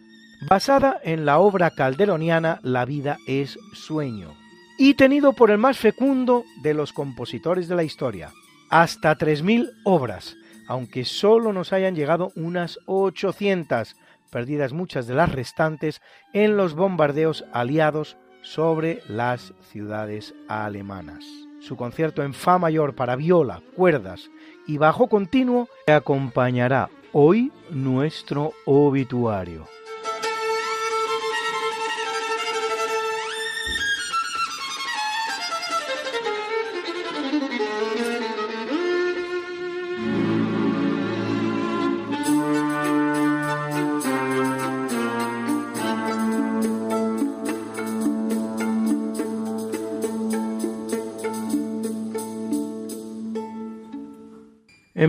basada 0.49 1.01
en 1.05 1.25
la 1.25 1.39
obra 1.39 1.71
calderoniana 1.71 2.59
La 2.65 2.85
vida 2.85 3.19
es 3.29 3.57
sueño, 3.75 4.35
y 4.77 4.95
tenido 4.95 5.33
por 5.33 5.53
el 5.53 5.59
más 5.59 5.79
fecundo 5.79 6.45
de 6.63 6.75
los 6.75 6.93
compositores 6.93 7.69
de 7.69 7.77
la 7.77 7.85
historia, 7.85 8.33
hasta 8.71 9.17
3.000 9.17 9.71
obras, 9.85 10.35
aunque 10.67 11.05
solo 11.05 11.53
nos 11.53 11.73
hayan 11.73 11.95
llegado 11.95 12.33
unas 12.35 12.81
800, 12.87 13.95
perdidas 14.33 14.73
muchas 14.73 15.07
de 15.07 15.15
las 15.15 15.31
restantes 15.31 16.03
en 16.33 16.57
los 16.57 16.75
bombardeos 16.75 17.45
aliados 17.53 18.17
sobre 18.41 19.01
las 19.07 19.55
ciudades 19.71 20.35
alemanas. 20.49 21.25
Su 21.61 21.77
concierto 21.77 22.25
en 22.25 22.35
Fa 22.35 22.59
mayor 22.59 22.97
para 22.97 23.15
viola, 23.15 23.63
cuerdas 23.77 24.29
y 24.67 24.79
bajo 24.79 25.07
continuo 25.07 25.69
acompañará 25.87 26.91
hoy 27.13 27.53
nuestro 27.71 28.53
obituario. 28.65 29.69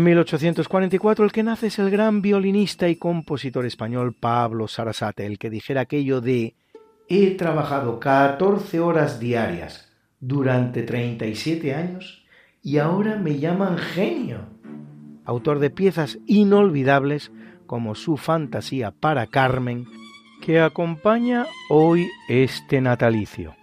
En 0.04 0.08
1844 0.08 1.24
el 1.24 1.32
que 1.32 1.44
nace 1.44 1.68
es 1.68 1.80
el 1.80 1.90
gran 1.90 2.22
violinista 2.22 2.90
y 2.90 2.98
compositor 2.98 3.66
español 3.66 4.14
Pablo 4.14 4.68
Sarasate, 4.68 5.26
el 5.26 5.40
que 5.40 5.50
dijera 5.50 5.80
aquello 5.80 6.20
de 6.20 6.56
he 7.08 7.32
trabajado 7.36 8.02
14 8.02 8.82
horas 8.82 9.22
diarias 9.22 9.94
durante 10.20 10.84
37 10.84 11.74
años 11.74 12.26
y 12.62 12.80
ahora 12.80 13.16
me 13.16 13.40
llaman 13.40 13.78
genio. 13.78 14.40
Autor 15.24 15.60
de 15.60 15.70
piezas 15.70 16.20
inolvidables 16.26 17.32
como 17.66 17.96
su 17.96 18.18
fantasía 18.18 18.92
para 18.92 19.28
Carmen, 19.28 19.86
que 20.42 20.60
acompaña 20.60 21.46
hoy 21.70 22.10
este 22.28 22.82
natalicio. 22.82 23.56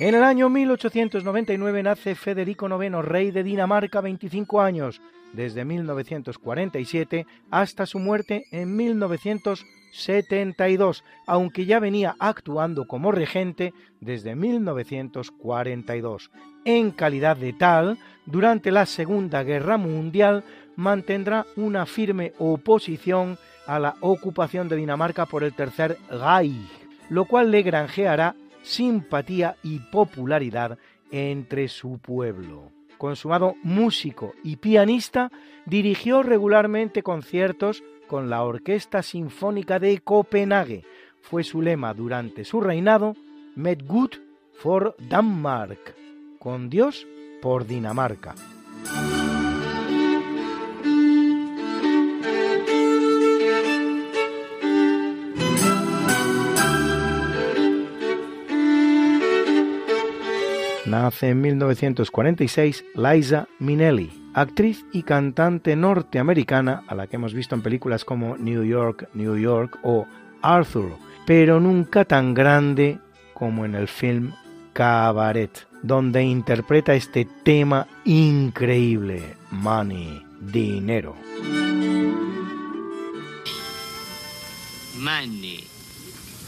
En 0.00 0.14
el 0.14 0.24
año 0.24 0.48
1899 0.48 1.82
nace 1.82 2.14
Federico 2.14 2.68
IX, 2.68 3.04
rey 3.04 3.32
de 3.32 3.42
Dinamarca, 3.42 4.00
25 4.00 4.62
años, 4.62 5.02
desde 5.34 5.66
1947 5.66 7.26
hasta 7.50 7.84
su 7.84 7.98
muerte 7.98 8.46
en 8.50 8.74
1972, 8.76 11.04
aunque 11.26 11.66
ya 11.66 11.80
venía 11.80 12.16
actuando 12.18 12.86
como 12.86 13.12
regente 13.12 13.74
desde 14.00 14.34
1942. 14.36 16.30
En 16.64 16.92
calidad 16.92 17.36
de 17.36 17.52
tal, 17.52 17.98
durante 18.24 18.70
la 18.70 18.86
Segunda 18.86 19.42
Guerra 19.42 19.76
Mundial 19.76 20.44
mantendrá 20.76 21.44
una 21.56 21.84
firme 21.84 22.32
oposición 22.38 23.36
a 23.66 23.78
la 23.78 23.96
ocupación 24.00 24.66
de 24.70 24.76
Dinamarca 24.76 25.26
por 25.26 25.44
el 25.44 25.52
Tercer 25.52 25.98
Reich, 26.08 26.70
lo 27.10 27.26
cual 27.26 27.50
le 27.50 27.60
granjeará 27.60 28.34
simpatía 28.62 29.56
y 29.62 29.78
popularidad 29.78 30.78
entre 31.10 31.68
su 31.68 31.98
pueblo. 31.98 32.70
Consumado 32.98 33.54
músico 33.62 34.34
y 34.44 34.56
pianista, 34.56 35.30
dirigió 35.66 36.22
regularmente 36.22 37.02
conciertos 37.02 37.82
con 38.06 38.28
la 38.28 38.42
Orquesta 38.42 39.02
Sinfónica 39.02 39.78
de 39.78 40.00
Copenhague. 40.00 40.84
Fue 41.22 41.44
su 41.44 41.62
lema 41.62 41.94
durante 41.94 42.44
su 42.44 42.60
reinado, 42.60 43.14
Med 43.54 43.86
Gud 43.86 44.10
for 44.52 44.94
Danmark, 44.98 45.94
con 46.38 46.68
Dios 46.68 47.06
por 47.40 47.66
Dinamarca. 47.66 48.34
Nace 60.90 61.28
en 61.28 61.40
1946 61.40 62.84
Liza 62.96 63.46
Minnelli, 63.60 64.10
actriz 64.34 64.84
y 64.92 65.04
cantante 65.04 65.76
norteamericana 65.76 66.82
a 66.88 66.94
la 66.94 67.06
que 67.06 67.16
hemos 67.16 67.32
visto 67.32 67.54
en 67.54 67.62
películas 67.62 68.04
como 68.04 68.36
New 68.36 68.64
York, 68.64 69.08
New 69.14 69.36
York 69.36 69.78
o 69.82 70.06
Arthur, 70.42 70.96
pero 71.26 71.60
nunca 71.60 72.04
tan 72.04 72.34
grande 72.34 72.98
como 73.32 73.64
en 73.64 73.74
el 73.76 73.86
film 73.86 74.32
Cabaret, 74.72 75.66
donde 75.82 76.24
interpreta 76.24 76.94
este 76.94 77.26
tema 77.44 77.86
increíble, 78.04 79.36
Money, 79.50 80.22
dinero. 80.40 81.14
Money. 84.98 85.69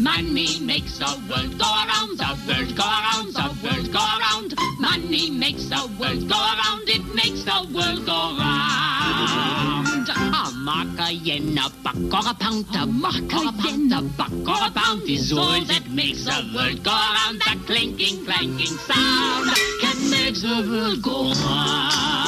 Money 0.02 0.58
makes 0.58 0.98
the 0.98 1.06
world 1.30 1.56
go 1.56 1.64
around, 1.64 2.18
the 2.18 2.36
world 2.48 2.76
go 2.76 2.82
around, 2.82 3.32
the 3.34 3.56
world 3.62 3.92
go 3.92 4.00
around. 4.00 4.52
Money 4.80 5.30
makes 5.30 5.66
the 5.66 5.88
world 5.96 6.28
go 6.28 6.34
around, 6.34 6.88
it 6.88 7.04
makes 7.14 7.44
the 7.44 7.68
world 7.72 8.04
go 8.04 8.36
round. 8.36 8.91
A 13.92 14.00
buck 14.16 14.48
or 14.48 14.66
a 14.66 14.70
pound 14.70 15.02
is 15.08 15.32
all 15.32 15.60
that 15.64 15.88
makes 15.90 16.24
the 16.24 16.50
world 16.54 16.82
go 16.82 16.90
around. 16.90 17.40
That 17.44 17.58
clinking, 17.66 18.24
clanking 18.24 18.76
sound 18.88 19.50
can 19.80 20.10
make 20.10 20.34
the 20.34 20.64
world 20.68 21.02
go 21.02 21.32
round. 21.32 22.22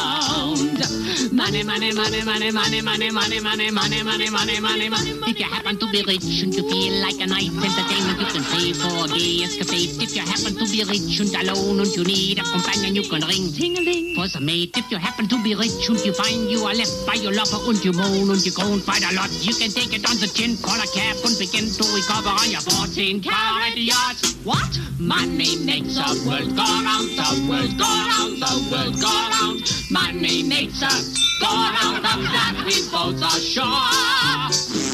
Money, 1.32 1.62
money, 1.64 1.92
money, 1.92 2.22
money, 2.22 2.52
money, 2.52 2.80
money, 2.82 3.10
money, 3.10 3.40
money, 3.40 3.70
money, 3.70 4.02
money, 4.02 4.30
money, 4.30 4.60
money, 4.60 4.88
money. 4.88 5.10
If 5.26 5.38
you 5.40 5.46
happen 5.46 5.78
to 5.78 5.90
be 5.90 6.02
rich 6.06 6.42
and 6.42 6.54
you 6.54 6.68
feel 6.68 6.94
like 7.02 7.18
a 7.18 7.26
nice 7.26 7.50
entertainment, 7.50 8.20
you 8.20 8.26
can 8.26 8.44
pay 8.54 8.72
for 8.72 9.04
a 9.04 9.08
gay 9.08 9.42
escapade. 9.42 9.98
If 9.98 10.14
you 10.14 10.22
happen 10.22 10.54
to 10.54 10.64
be 10.70 10.84
rich 10.84 11.18
and 11.20 11.34
alone 11.34 11.80
and 11.80 11.90
you 11.96 12.04
need 12.04 12.38
a 12.38 12.44
companion, 12.44 12.94
you 12.94 13.02
can 13.08 13.22
ring 13.26 13.50
ting-a-ling 13.50 14.14
for 14.14 14.28
some 14.28 14.46
mate. 14.46 14.76
If 14.76 14.90
you 14.90 14.98
happen 14.98 15.26
to 15.28 15.42
be 15.42 15.54
rich 15.54 15.88
and 15.88 15.98
you 16.04 16.12
find 16.14 16.48
you 16.48 16.62
are 16.64 16.74
left 16.74 17.06
by 17.06 17.14
your 17.14 17.32
lover 17.32 17.58
and 17.66 17.82
you 17.84 17.92
moan 17.92 18.23
and 18.30 18.44
you 18.44 18.52
groan 18.52 18.80
quite 18.80 19.02
a 19.04 19.14
lot, 19.14 19.30
you 19.44 19.54
can 19.54 19.70
take 19.70 19.92
it 19.92 20.08
on 20.08 20.16
the 20.16 20.26
chin, 20.26 20.56
call 20.62 20.76
a 20.76 20.86
cab 20.92 21.16
and 21.24 21.36
begin 21.38 21.66
to 21.66 21.84
recover 21.92 22.30
on 22.30 22.48
your 22.48 22.60
14 22.60 23.20
carat 23.20 23.76
yacht. 23.76 24.16
What? 24.44 24.70
Money 24.98 25.56
makes 25.64 25.96
the 25.96 26.08
world 26.24 26.54
go 26.56 26.64
round, 26.64 27.10
the 27.16 27.28
world 27.48 27.72
go 27.76 27.84
round, 27.84 28.40
the 28.40 28.52
world 28.70 28.96
go 29.00 29.10
round. 29.10 29.60
Money 29.90 30.42
makes 30.42 30.82
us 30.82 31.16
go 31.40 31.48
round, 31.48 32.04
of 32.06 32.20
that 32.32 32.54
we 32.64 32.76
both 32.88 33.20
are 33.20 33.40
sure 33.40 33.92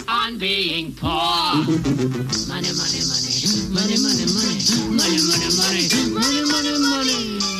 on 0.08 0.38
being 0.38 0.94
poor. 0.94 1.60
Money, 2.48 2.72
money, 2.72 3.00
money, 3.04 3.30
money, 3.70 3.96
money, 3.96 3.96
money, 4.00 4.26
money, 4.26 4.66
money, 4.96 5.50
money, 5.54 5.86
money, 6.10 6.42
money, 6.50 6.78
money. 6.78 7.59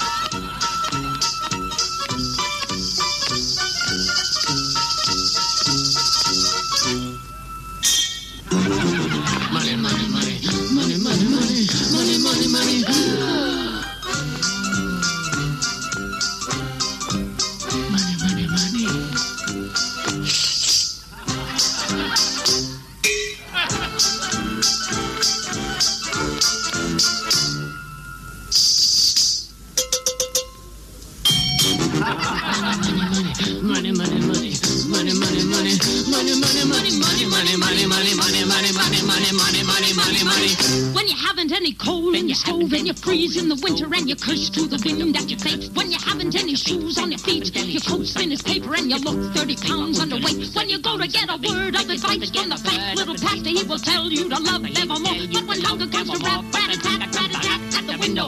in 43.37 43.47
the 43.47 43.55
winter 43.63 43.85
and 43.93 44.09
you 44.09 44.15
curse 44.15 44.49
to 44.49 44.67
the 44.67 44.81
wind 44.83 45.15
at 45.15 45.29
your 45.29 45.39
face. 45.39 45.69
When 45.73 45.91
you 45.91 45.97
haven't 46.03 46.35
any 46.35 46.55
shoes 46.55 46.97
on 46.97 47.11
your 47.11 47.19
feet, 47.19 47.53
your 47.55 47.81
coat's 47.81 48.13
thin 48.13 48.31
as 48.31 48.41
paper 48.41 48.73
and 48.75 48.89
you 48.89 48.97
look 48.97 49.35
30 49.35 49.55
pounds 49.57 49.99
underweight. 49.99 50.55
When 50.55 50.69
you 50.69 50.79
go 50.79 50.97
to 50.97 51.07
get 51.07 51.29
a 51.29 51.37
word 51.37 51.75
of 51.75 51.89
advice 51.89 52.29
from 52.29 52.49
the 52.49 52.57
fat 52.57 52.97
little 52.97 53.15
pastor, 53.15 53.49
he 53.49 53.63
will 53.63 53.79
tell 53.79 54.09
you 54.09 54.27
to 54.29 54.39
love 54.41 54.65
evermore. 54.65 55.27
But 55.31 55.45
when 55.47 55.61
hunger 55.61 55.87
comes 55.87 56.09
to 56.09 56.19
rap, 56.23 56.43
rat 56.53 56.75
a 56.75 56.79
tat, 56.81 57.15
rat 57.15 57.31
a 57.31 57.39
tat 57.39 57.61
at 57.77 57.85
the 57.87 57.97
window. 57.99 58.27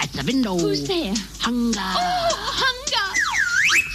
At 0.00 0.10
the 0.12 0.24
window. 0.26 0.58
Who's 0.58 0.86
there? 0.86 1.14
Hunger. 1.40 1.78
Oh, 1.80 2.32
hunger! 2.64 3.08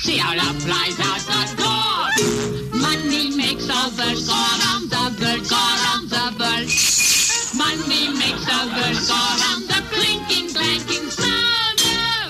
See 0.02 0.18
how 0.18 0.36
love 0.36 0.62
flies 0.64 0.98
out 1.00 1.22
the 1.30 1.42
door. 1.62 2.80
Money 2.80 3.36
makes 3.36 3.68
the 3.68 3.82
world 3.98 4.22
go 4.26 4.40
round, 4.64 4.90
the 4.90 5.04
world 5.20 5.44
go 5.50 5.62
round, 5.84 6.10
the 6.10 6.26
world. 6.40 6.91
Money 7.62 8.10
makes 8.18 8.42
the 8.42 8.60
world 8.74 9.00
go 9.06 9.22
round, 9.38 9.70
the 9.70 9.80
clinking, 9.94 10.50
clanking 10.50 11.08
sound 11.14 11.78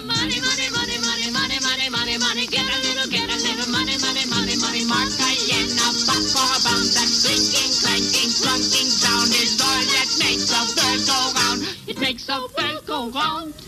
money, 0.03 0.43
money, 0.43 0.67
money, 0.75 0.97
money, 0.99 1.31
money, 1.31 1.59
money, 1.63 1.87
money, 1.87 2.17
money. 2.19 2.45
Get 2.47 2.67
a 2.67 2.77
little, 2.83 3.07
get 3.07 3.31
a 3.31 3.37
little 3.39 3.71
money, 3.71 3.95
money, 4.03 4.27
money, 4.27 4.55
money. 4.59 4.83
Mark 4.91 5.07
a 5.07 5.29
yen, 5.47 5.71
a 5.71 5.87
buck 6.03 6.23
for 6.35 6.47
a 6.51 6.59
pound. 6.67 6.87
That 6.99 7.09
clinking, 7.23 7.71
clanking, 7.79 8.31
clunking 8.43 8.89
sound 8.91 9.31
is 9.31 9.55
all 9.63 9.83
that 9.95 10.09
makes 10.19 10.51
the 10.51 10.61
world 10.75 11.01
go 11.07 11.19
round. 11.39 11.59
It 11.87 11.97
makes 12.03 12.25
the 12.27 12.35
world 12.35 12.83
go 12.85 13.09
round. 13.15 13.60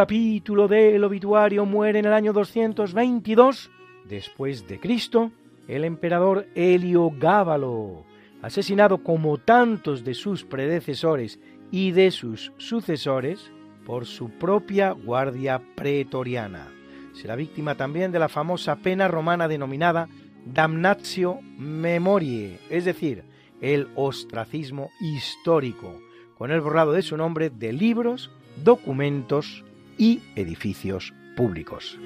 Capítulo 0.00 0.66
del 0.66 1.04
obituario 1.04 1.66
muere 1.66 1.98
en 1.98 2.06
el 2.06 2.14
año 2.14 2.32
222 2.32 3.70
después 4.08 4.66
de 4.66 4.80
Cristo 4.80 5.30
el 5.68 5.84
emperador 5.84 6.46
Heliogábalo, 6.54 8.06
asesinado 8.40 9.04
como 9.04 9.36
tantos 9.36 10.02
de 10.02 10.14
sus 10.14 10.42
predecesores 10.42 11.38
y 11.70 11.90
de 11.90 12.12
sus 12.12 12.50
sucesores 12.56 13.52
por 13.84 14.06
su 14.06 14.30
propia 14.30 14.92
guardia 14.92 15.60
pretoriana. 15.74 16.68
Será 17.12 17.36
víctima 17.36 17.74
también 17.74 18.10
de 18.10 18.20
la 18.20 18.30
famosa 18.30 18.76
pena 18.76 19.06
romana 19.06 19.48
denominada 19.48 20.08
damnatio 20.46 21.40
memoriae, 21.58 22.58
es 22.70 22.86
decir, 22.86 23.24
el 23.60 23.86
ostracismo 23.96 24.88
histórico, 24.98 26.00
con 26.38 26.52
el 26.52 26.62
borrado 26.62 26.92
de 26.92 27.02
su 27.02 27.18
nombre 27.18 27.50
de 27.50 27.74
libros, 27.74 28.30
documentos 28.64 29.62
y 30.00 30.22
edificios 30.34 31.12
públicos. 31.36 31.98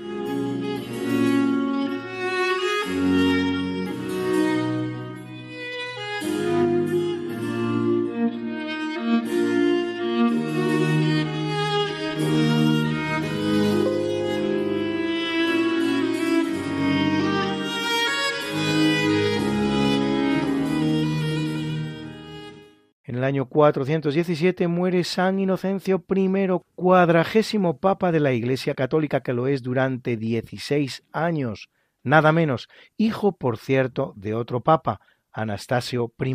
417 23.55 24.67
muere 24.67 25.05
San 25.05 25.39
Inocencio 25.39 26.05
I, 26.13 26.49
cuadragésimo 26.75 27.79
papa 27.79 28.11
de 28.11 28.19
la 28.19 28.33
Iglesia 28.33 28.75
Católica 28.75 29.21
que 29.21 29.33
lo 29.33 29.47
es 29.47 29.63
durante 29.63 30.17
16 30.17 31.05
años, 31.13 31.69
nada 32.03 32.33
menos, 32.33 32.69
hijo, 32.97 33.31
por 33.31 33.57
cierto, 33.57 34.13
de 34.17 34.35
otro 34.35 34.63
papa, 34.63 35.01
Anastasio 35.33 36.13
I, 36.19 36.35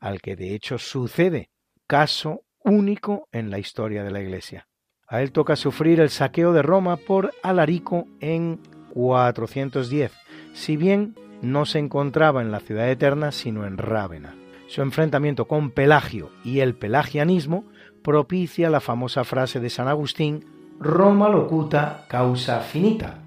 al 0.00 0.20
que 0.20 0.36
de 0.36 0.54
hecho 0.54 0.76
sucede, 0.76 1.48
caso 1.86 2.42
único 2.62 3.26
en 3.32 3.48
la 3.48 3.58
historia 3.58 4.04
de 4.04 4.10
la 4.10 4.20
Iglesia. 4.20 4.68
A 5.08 5.22
él 5.22 5.32
toca 5.32 5.56
sufrir 5.56 5.98
el 5.98 6.10
saqueo 6.10 6.52
de 6.52 6.60
Roma 6.60 6.98
por 6.98 7.32
Alarico 7.42 8.06
en 8.20 8.60
410, 8.92 10.12
si 10.52 10.76
bien 10.76 11.14
no 11.40 11.64
se 11.64 11.78
encontraba 11.78 12.42
en 12.42 12.52
la 12.52 12.60
ciudad 12.60 12.90
eterna, 12.90 13.32
sino 13.32 13.64
en 13.64 13.78
Rávena. 13.78 14.39
Su 14.70 14.82
enfrentamiento 14.82 15.48
con 15.48 15.72
Pelagio 15.72 16.30
y 16.44 16.60
el 16.60 16.76
pelagianismo 16.76 17.64
propicia 18.04 18.70
la 18.70 18.78
famosa 18.78 19.24
frase 19.24 19.58
de 19.58 19.68
San 19.68 19.88
Agustín, 19.88 20.44
Roma 20.78 21.28
locuta 21.28 22.04
causa 22.06 22.60
finita. 22.60 23.18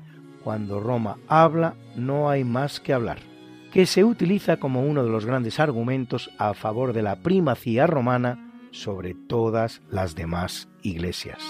Cuando 0.41 0.79
Roma 0.79 1.17
habla, 1.27 1.75
no 1.97 2.29
hay 2.29 2.45
más 2.45 2.79
que 2.79 2.93
hablar, 2.93 3.19
que 3.73 3.85
se 3.85 4.05
utiliza 4.05 4.55
como 4.55 4.83
uno 4.83 5.03
de 5.03 5.09
los 5.09 5.25
grandes 5.25 5.59
argumentos 5.59 6.31
a 6.37 6.53
favor 6.53 6.93
de 6.93 7.03
la 7.03 7.17
primacía 7.17 7.87
romana 7.87 8.53
sobre 8.71 9.13
todas 9.13 9.81
las 9.89 10.15
demás 10.15 10.69
iglesias. 10.81 11.43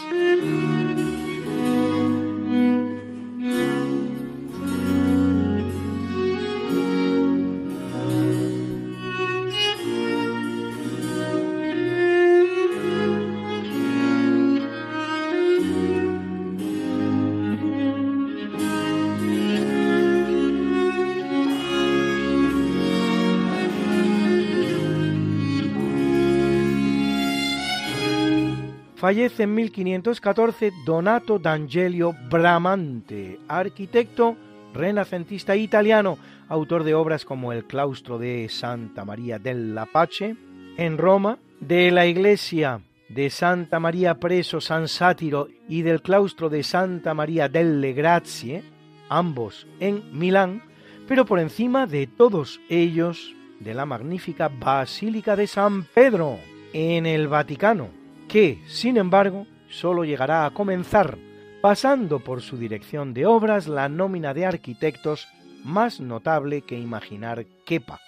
Fallece 29.04 29.44
en 29.44 29.54
1514 29.54 30.72
Donato 30.86 31.38
d'Angelio 31.38 32.16
Bramante, 32.30 33.38
arquitecto 33.50 34.38
renacentista 34.74 35.58
italiano, 35.58 36.18
autor 36.48 36.86
de 36.86 36.96
obras 36.96 37.26
como 37.26 37.52
el 37.52 37.66
claustro 37.66 38.18
de 38.18 38.48
Santa 38.48 39.04
María 39.04 39.40
del 39.40 39.76
Lapace 39.76 40.38
en 40.78 40.98
Roma, 40.98 41.38
de 41.60 41.92
la 41.92 42.06
iglesia 42.06 42.80
de 43.10 43.30
Santa 43.30 43.78
María 43.78 44.22
Preso 44.22 44.62
San 44.62 44.88
Sátiro 44.88 45.50
y 45.68 45.82
del 45.82 46.02
claustro 46.02 46.48
de 46.48 46.64
Santa 46.64 47.14
María 47.14 47.50
delle 47.50 47.92
Grazie, 47.92 48.64
ambos 49.10 49.68
en 49.82 50.18
Milán, 50.18 50.64
pero 51.10 51.26
por 51.26 51.40
encima 51.40 51.88
de 51.88 52.08
todos 52.08 52.62
ellos 52.70 53.36
de 53.60 53.74
la 53.74 53.86
magnífica 53.86 54.48
Basílica 54.48 55.36
de 55.36 55.48
San 55.48 55.84
Pedro 55.94 56.40
en 56.72 57.06
el 57.06 57.28
Vaticano, 57.28 58.03
que, 58.28 58.62
sin 58.68 58.98
embargo, 58.98 59.48
solo 59.70 60.04
llegará 60.04 60.46
a 60.46 60.52
comenzar, 60.52 61.18
pasando 61.62 62.20
por 62.20 62.42
su 62.42 62.58
dirección 62.58 63.14
de 63.14 63.26
obras 63.26 63.68
la 63.68 63.90
nómina 63.90 64.34
de 64.34 64.46
arquitectos 64.46 65.28
más 65.64 66.00
notable 66.00 66.62
que 66.62 66.78
imaginar 66.78 67.46
quepa, 67.66 68.00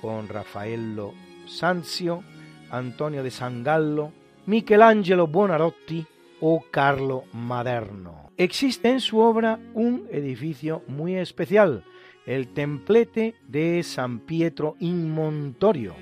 con 0.00 0.28
Raffaello 0.28 1.12
Sanzio, 1.46 2.22
Antonio 2.70 3.22
de 3.22 3.30
Sangallo, 3.30 4.12
Michelangelo 4.46 5.26
Buonarroti 5.26 6.06
o 6.40 6.64
Carlo 6.70 7.24
Maderno. 7.32 8.30
Existe 8.36 8.90
en 8.90 9.00
su 9.00 9.18
obra 9.18 9.58
un 9.74 10.06
edificio 10.10 10.82
muy 10.88 11.14
especial, 11.16 11.84
el 12.26 12.48
templete 12.48 13.34
de 13.46 13.82
San 13.82 14.20
Pietro 14.20 14.76
in 14.80 15.10
Montorio, 15.10 15.94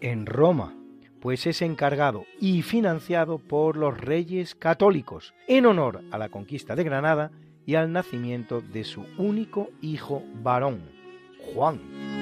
en 0.00 0.26
Roma, 0.26 0.74
pues 1.20 1.46
es 1.46 1.62
encargado 1.62 2.24
y 2.40 2.62
financiado 2.62 3.38
por 3.38 3.76
los 3.76 3.98
reyes 4.00 4.54
católicos 4.54 5.34
en 5.46 5.66
honor 5.66 6.02
a 6.10 6.18
la 6.18 6.28
conquista 6.28 6.74
de 6.76 6.84
Granada 6.84 7.30
y 7.66 7.74
al 7.74 7.92
nacimiento 7.92 8.60
de 8.60 8.84
su 8.84 9.04
único 9.18 9.70
hijo 9.80 10.22
varón, 10.42 10.80
Juan. 11.54 12.19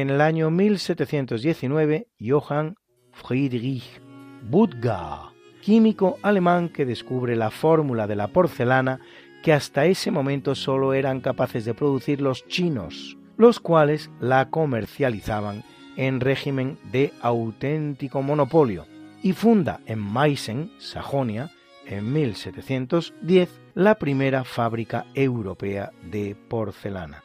En 0.00 0.10
el 0.10 0.20
año 0.20 0.50
1719 0.50 2.08
Johann 2.20 2.76
Friedrich 3.12 4.00
Budgar, 4.42 5.30
químico 5.62 6.18
alemán 6.22 6.68
que 6.68 6.84
descubre 6.84 7.36
la 7.36 7.50
fórmula 7.50 8.06
de 8.06 8.16
la 8.16 8.28
porcelana 8.28 9.00
que 9.42 9.52
hasta 9.52 9.86
ese 9.86 10.10
momento 10.10 10.54
solo 10.54 10.92
eran 10.94 11.20
capaces 11.20 11.64
de 11.64 11.74
producir 11.74 12.20
los 12.20 12.46
chinos, 12.46 13.16
los 13.36 13.60
cuales 13.60 14.10
la 14.20 14.50
comercializaban 14.50 15.64
en 15.96 16.20
régimen 16.20 16.78
de 16.92 17.12
auténtico 17.20 18.22
monopolio, 18.22 18.86
y 19.22 19.32
funda 19.32 19.80
en 19.86 20.12
Meissen, 20.12 20.70
Sajonia, 20.78 21.50
en 21.86 22.12
1710, 22.12 23.48
la 23.74 23.96
primera 23.96 24.44
fábrica 24.44 25.06
europea 25.14 25.92
de 26.02 26.36
porcelana. 26.48 27.22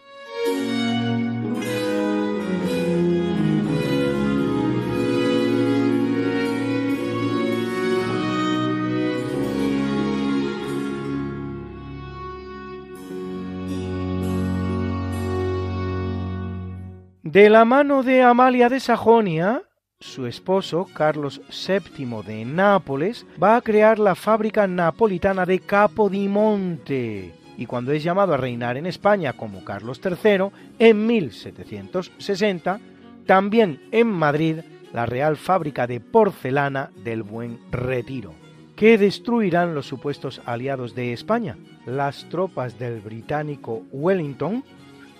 De 17.32 17.50
la 17.50 17.64
mano 17.64 18.04
de 18.04 18.24
Amalia 18.24 18.68
de 18.68 18.82
Sajonia, 18.82 19.64
su 20.02 20.28
esposo, 20.28 20.86
Carlos 20.94 21.40
VII 21.48 22.24
de 22.28 22.44
Nápoles, 22.44 23.26
va 23.42 23.56
a 23.56 23.62
crear 23.62 24.00
la 24.00 24.16
fábrica 24.16 24.68
napolitana 24.68 25.46
de 25.46 25.60
Capodimonte. 25.60 27.34
Y 27.58 27.66
cuando 27.68 27.94
es 27.94 28.04
llamado 28.04 28.34
a 28.34 28.38
reinar 28.38 28.76
en 28.76 28.86
España 28.86 29.32
como 29.32 29.64
Carlos 29.64 30.02
III, 30.04 30.48
en 30.78 31.08
1760, 31.08 32.82
también 33.26 33.80
en 33.94 34.08
Madrid, 34.08 34.58
la 34.92 35.06
Real 35.06 35.38
Fábrica 35.38 35.88
de 35.88 36.02
Porcelana 36.02 36.92
del 36.98 37.24
Buen 37.24 37.60
Retiro. 37.72 38.34
que 38.76 38.98
destruirán 38.98 39.74
los 39.76 39.86
supuestos 39.86 40.42
aliados 40.46 40.96
de 40.96 41.14
España? 41.14 41.56
Las 41.86 42.28
tropas 42.30 42.78
del 42.80 43.00
británico 43.00 43.84
Wellington, 43.92 44.64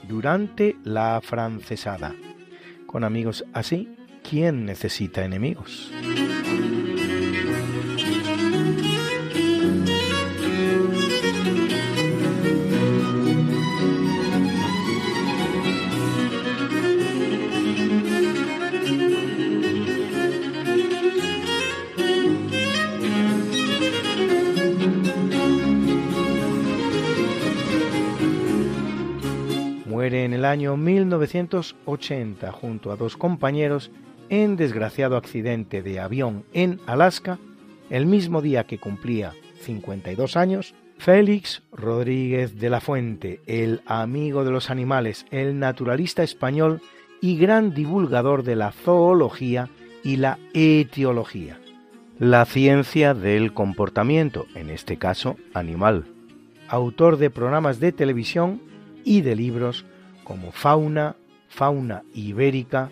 durante 0.08 0.76
la 0.84 1.20
francesada. 1.22 2.14
Con 2.86 3.04
amigos 3.04 3.46
así, 3.54 3.96
¿quién 4.28 4.66
necesita 4.66 5.24
enemigos? 5.24 5.92
En 30.24 30.34
el 30.36 30.46
año 30.46 30.78
1980 30.78 32.52
junto 32.52 32.92
a 32.92 32.96
dos 32.96 33.18
compañeros 33.18 33.90
en 34.30 34.56
desgraciado 34.56 35.18
accidente 35.18 35.82
de 35.82 36.00
avión 36.00 36.44
en 36.54 36.80
Alaska, 36.86 37.40
el 37.90 38.06
mismo 38.06 38.44
día 38.44 38.66
que 38.66 38.78
cumplía 38.78 39.34
52 39.62 40.38
años, 40.38 40.76
Félix 41.00 41.64
Rodríguez 41.72 42.60
de 42.60 42.70
la 42.70 42.82
Fuente, 42.82 43.42
el 43.48 43.82
amigo 43.88 44.46
de 44.46 44.52
los 44.52 44.70
animales, 44.70 45.26
el 45.32 45.58
naturalista 45.58 46.22
español 46.22 46.82
y 47.20 47.38
gran 47.38 47.74
divulgador 47.74 48.44
de 48.44 48.56
la 48.56 48.72
zoología 48.74 49.70
y 50.04 50.18
la 50.18 50.38
etiología, 50.54 51.60
la 52.20 52.46
ciencia 52.46 53.16
del 53.16 53.54
comportamiento, 53.54 54.46
en 54.54 54.70
este 54.70 54.98
caso 54.98 55.38
animal, 55.56 56.06
autor 56.68 57.18
de 57.18 57.32
programas 57.32 57.80
de 57.80 57.92
televisión 57.92 58.62
y 59.04 59.22
de 59.22 59.36
libros 59.36 59.84
como 60.24 60.52
Fauna, 60.52 61.16
Fauna 61.48 62.04
Ibérica 62.14 62.92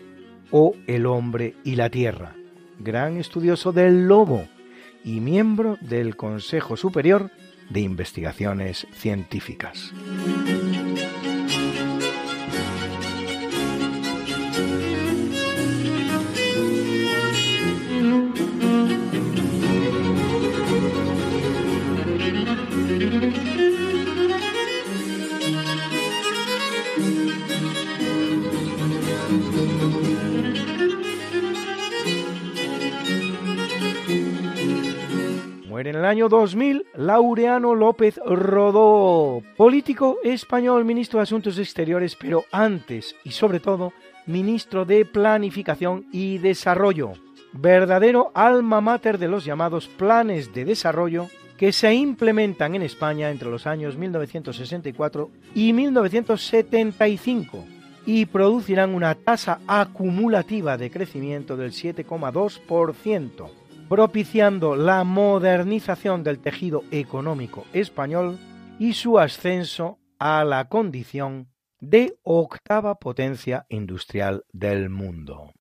o 0.51 0.75
El 0.87 1.05
hombre 1.05 1.55
y 1.63 1.75
la 1.75 1.89
tierra, 1.89 2.35
gran 2.79 3.17
estudioso 3.17 3.71
del 3.71 4.07
lobo 4.07 4.47
y 5.03 5.19
miembro 5.19 5.77
del 5.81 6.15
Consejo 6.15 6.77
Superior 6.77 7.31
de 7.69 7.81
Investigaciones 7.81 8.87
Científicas. 8.91 9.93
En 35.79 35.95
el 35.95 36.03
año 36.03 36.27
2000 36.27 36.87
Laureano 36.95 37.73
López 37.73 38.19
Rodó, 38.25 39.41
político 39.55 40.17
español, 40.25 40.83
ministro 40.83 41.19
de 41.19 41.23
Asuntos 41.23 41.57
Exteriores, 41.57 42.17
pero 42.17 42.43
antes 42.51 43.15
y 43.23 43.31
sobre 43.31 43.61
todo 43.61 43.93
ministro 44.25 44.83
de 44.83 45.05
Planificación 45.05 46.05
y 46.11 46.37
Desarrollo, 46.39 47.13
verdadero 47.53 48.31
alma 48.33 48.81
mater 48.81 49.17
de 49.17 49.29
los 49.29 49.45
llamados 49.45 49.87
planes 49.87 50.53
de 50.53 50.65
desarrollo 50.65 51.29
que 51.55 51.71
se 51.71 51.93
implementan 51.93 52.75
en 52.75 52.81
España 52.81 53.29
entre 53.29 53.49
los 53.49 53.65
años 53.65 53.95
1964 53.95 55.31
y 55.55 55.71
1975 55.71 57.63
y 58.05 58.25
producirán 58.25 58.93
una 58.93 59.15
tasa 59.15 59.61
acumulativa 59.65 60.77
de 60.77 60.91
crecimiento 60.91 61.55
del 61.55 61.71
7,2%, 61.71 63.58
propiciando 63.89 64.75
la 64.75 65.03
modernización 65.03 66.23
del 66.23 66.39
tejido 66.39 66.83
económico 66.91 67.65
español 67.73 68.37
y 68.77 68.93
su 68.93 69.17
ascenso 69.17 69.99
a 70.19 70.43
la 70.43 70.69
condición 70.69 71.49
de 71.79 72.19
octava 72.23 72.95
potencia 72.95 73.65
industrial 73.69 74.45
del 74.53 74.89
mundo. 74.89 75.53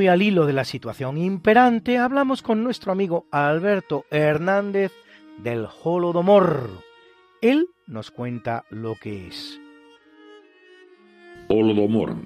Muy 0.00 0.08
al 0.08 0.22
hilo 0.22 0.46
de 0.46 0.54
la 0.54 0.64
situación 0.64 1.18
imperante, 1.18 1.98
hablamos 1.98 2.40
con 2.40 2.64
nuestro 2.64 2.90
amigo 2.90 3.26
Alberto 3.30 4.06
Hernández 4.10 4.92
del 5.42 5.66
Holodomor. 5.84 6.70
Él 7.42 7.66
nos 7.86 8.10
cuenta 8.10 8.64
lo 8.70 8.94
que 8.94 9.26
es. 9.26 9.60
Holodomor. 11.48 12.16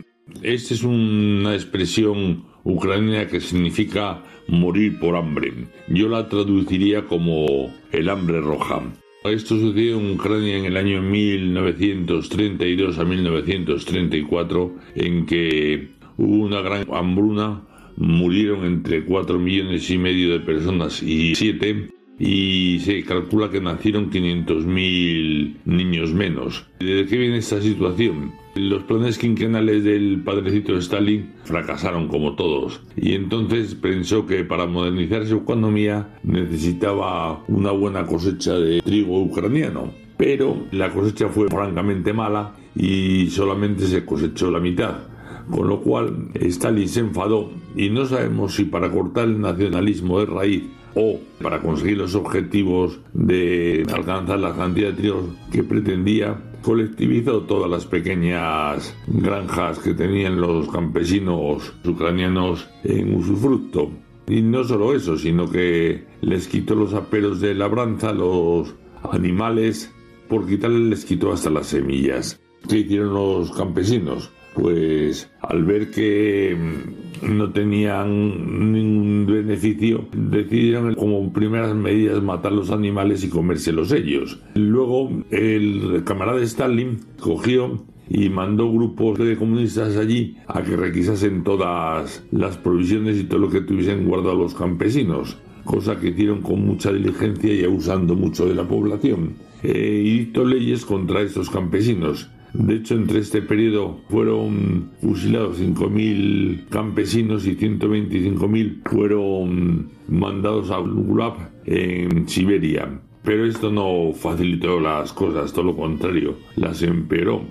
Esta 0.41 0.75
es 0.75 0.85
una 0.85 1.53
expresión 1.55 2.45
ucraniana 2.63 3.27
que 3.27 3.41
significa 3.41 4.23
morir 4.47 5.01
por 5.01 5.17
hambre. 5.17 5.53
Yo 5.89 6.09
la 6.09 6.29
traduciría 6.29 7.07
como 7.07 7.75
el 7.91 8.09
hambre 8.09 8.41
roja. 8.41 8.85
Esto 9.25 9.59
sucedió 9.59 9.99
en 9.99 10.13
Ucrania 10.13 10.59
en 10.59 10.67
el 10.67 10.77
año 10.77 11.01
1932 11.03 12.99
a 12.99 13.05
1934, 13.05 14.75
en 14.95 15.25
que 15.25 15.94
hubo 16.17 16.45
una 16.45 16.61
gran 16.61 16.87
hambruna, 16.93 17.63
murieron 17.97 18.65
entre 18.65 19.05
4 19.05 19.39
millones 19.39 19.91
y 19.91 19.99
medio 19.99 20.33
de 20.33 20.41
personas 20.41 21.03
y 21.03 21.35
7 21.35 21.89
y 22.19 22.79
se 22.81 23.03
calcula 23.03 23.51
que 23.51 23.61
nacieron 23.61 24.11
500.000 24.11 25.57
niños 25.65 26.13
menos. 26.13 26.67
¿De 26.79 27.07
qué 27.07 27.17
viene 27.17 27.39
esta 27.39 27.61
situación? 27.61 28.33
Los 28.55 28.85
planes 28.85 29.19
quinquenales 29.19 29.83
del 29.83 30.23
padrecito 30.25 30.77
Stalin 30.79 31.33
fracasaron 31.45 32.07
como 32.07 32.37
todos 32.37 32.83
y 32.97 33.15
entonces 33.15 33.75
pensó 33.75 34.27
que 34.27 34.45
para 34.45 34.67
modernizar 34.67 35.27
su 35.27 35.39
economía 35.39 36.17
necesitaba 36.23 37.43
una 37.49 37.73
buena 37.73 38.07
cosecha 38.07 38.55
de 38.55 38.81
trigo 38.81 39.21
ucraniano. 39.21 39.93
Pero 40.17 40.67
la 40.71 40.91
cosecha 40.91 41.29
fue 41.29 41.49
francamente 41.49 42.13
mala 42.13 42.55
y 42.77 43.27
solamente 43.31 43.87
se 43.87 44.05
cosechó 44.05 44.53
la 44.53 44.61
mitad 44.61 45.14
con 45.51 45.69
lo 45.69 45.81
cual 45.81 46.29
Stalin 46.35 46.89
se 46.89 47.01
enfadó 47.01 47.51
y 47.77 47.91
no 47.91 48.07
sabemos 48.07 48.55
si 48.55 48.65
para 48.65 48.91
cortar 48.91 49.25
el 49.25 49.41
nacionalismo 49.41 50.21
de 50.21 50.27
raíz 50.27 50.65
o 50.95 51.19
para 51.43 51.61
conseguir 51.61 51.99
los 51.99 52.15
objetivos 52.15 53.01
de 53.13 53.85
alcanzar 53.93 54.39
la 54.39 54.55
cantidad 54.55 54.93
de 54.93 55.13
que 55.51 55.63
pretendía, 55.65 56.41
colectivizó 56.63 57.43
todas 57.43 57.71
las 57.71 57.85
pequeñas 57.85 58.97
granjas 59.07 59.79
que 59.81 59.95
tenían 59.95 60.41
los 60.41 60.69
campesinos 60.69 61.75
ucranianos 61.85 62.69
en 62.85 63.15
usufructo. 63.15 63.91
Y 64.27 64.41
no 64.41 64.65
solo 64.65 64.95
eso, 64.95 65.19
sino 65.19 65.51
que 65.51 66.05
les 66.23 66.49
quitó 66.49 66.75
los 66.75 66.95
aperos 66.95 67.41
de 67.41 67.55
labranza 67.55 68.13
los 68.13 68.75
animales, 69.13 69.93
por 70.29 70.47
quitarles 70.47 70.89
les 70.89 71.05
quitó 71.05 71.33
hasta 71.33 71.51
las 71.51 71.67
semillas. 71.67 72.41
¿Qué 72.67 72.79
hicieron 72.79 73.13
los 73.13 73.53
campesinos? 73.53 74.31
Pues 74.55 75.31
al 75.41 75.65
ver 75.65 75.91
que 75.91 76.57
mm, 76.57 77.37
no 77.37 77.53
tenían 77.53 78.73
ningún 78.73 79.27
beneficio, 79.27 80.07
decidieron 80.13 80.95
como 80.95 81.33
primeras 81.33 81.75
medidas 81.75 82.23
matar 82.23 82.53
los 82.53 82.71
animales 82.71 83.25
y 83.25 83.29
comérselos 83.29 83.93
ellos. 83.93 84.41
Luego 84.55 85.11
el 85.31 86.03
camarada 86.05 86.43
Stalin 86.43 87.01
cogió 87.21 87.85
y 88.09 88.29
mandó 88.29 88.71
grupos 88.71 89.19
de 89.19 89.37
comunistas 89.37 89.97
allí 89.97 90.37
a 90.47 90.63
que 90.63 90.77
requisasen 90.77 91.43
todas 91.43 92.25
las 92.31 92.57
provisiones 92.57 93.19
y 93.19 93.25
todo 93.25 93.41
lo 93.41 93.51
que 93.51 93.63
tuviesen 93.63 94.07
guardado 94.07 94.37
los 94.37 94.55
campesinos, 94.55 95.39
cosa 95.65 95.99
que 95.99 96.09
hicieron 96.09 96.43
con 96.43 96.65
mucha 96.65 96.93
diligencia 96.93 97.53
y 97.53 97.65
abusando 97.65 98.15
mucho 98.15 98.47
de 98.47 98.55
la 98.55 98.69
población. 98.69 99.35
Eh, 99.63 100.03
y 100.05 100.19
dictó 100.19 100.45
leyes 100.45 100.85
contra 100.85 101.23
estos 101.23 101.49
campesinos 101.49 102.31
de 102.55 102.77
hecho, 102.77 102.95
entre 102.95 103.19
este 103.19 103.43
periodo 103.43 104.01
fueron 104.09 104.93
fusilados 105.03 105.61
5.000 105.61 106.69
campesinos 106.69 107.47
y 107.49 107.57
125.000 107.57 108.89
fueron 108.89 109.91
mandados 110.07 110.71
a 110.71 110.79
Gulag 110.79 111.51
en 111.67 112.29
Siberia. 112.29 113.01
Pero 113.25 113.45
esto 113.45 113.73
no 113.73 114.13
facilitó 114.15 114.79
las 114.79 115.13
cosas, 115.13 115.53
todo 115.53 115.65
lo 115.65 115.77
contrario, 115.77 116.37
las 116.55 116.81
empeoró. 116.83 117.43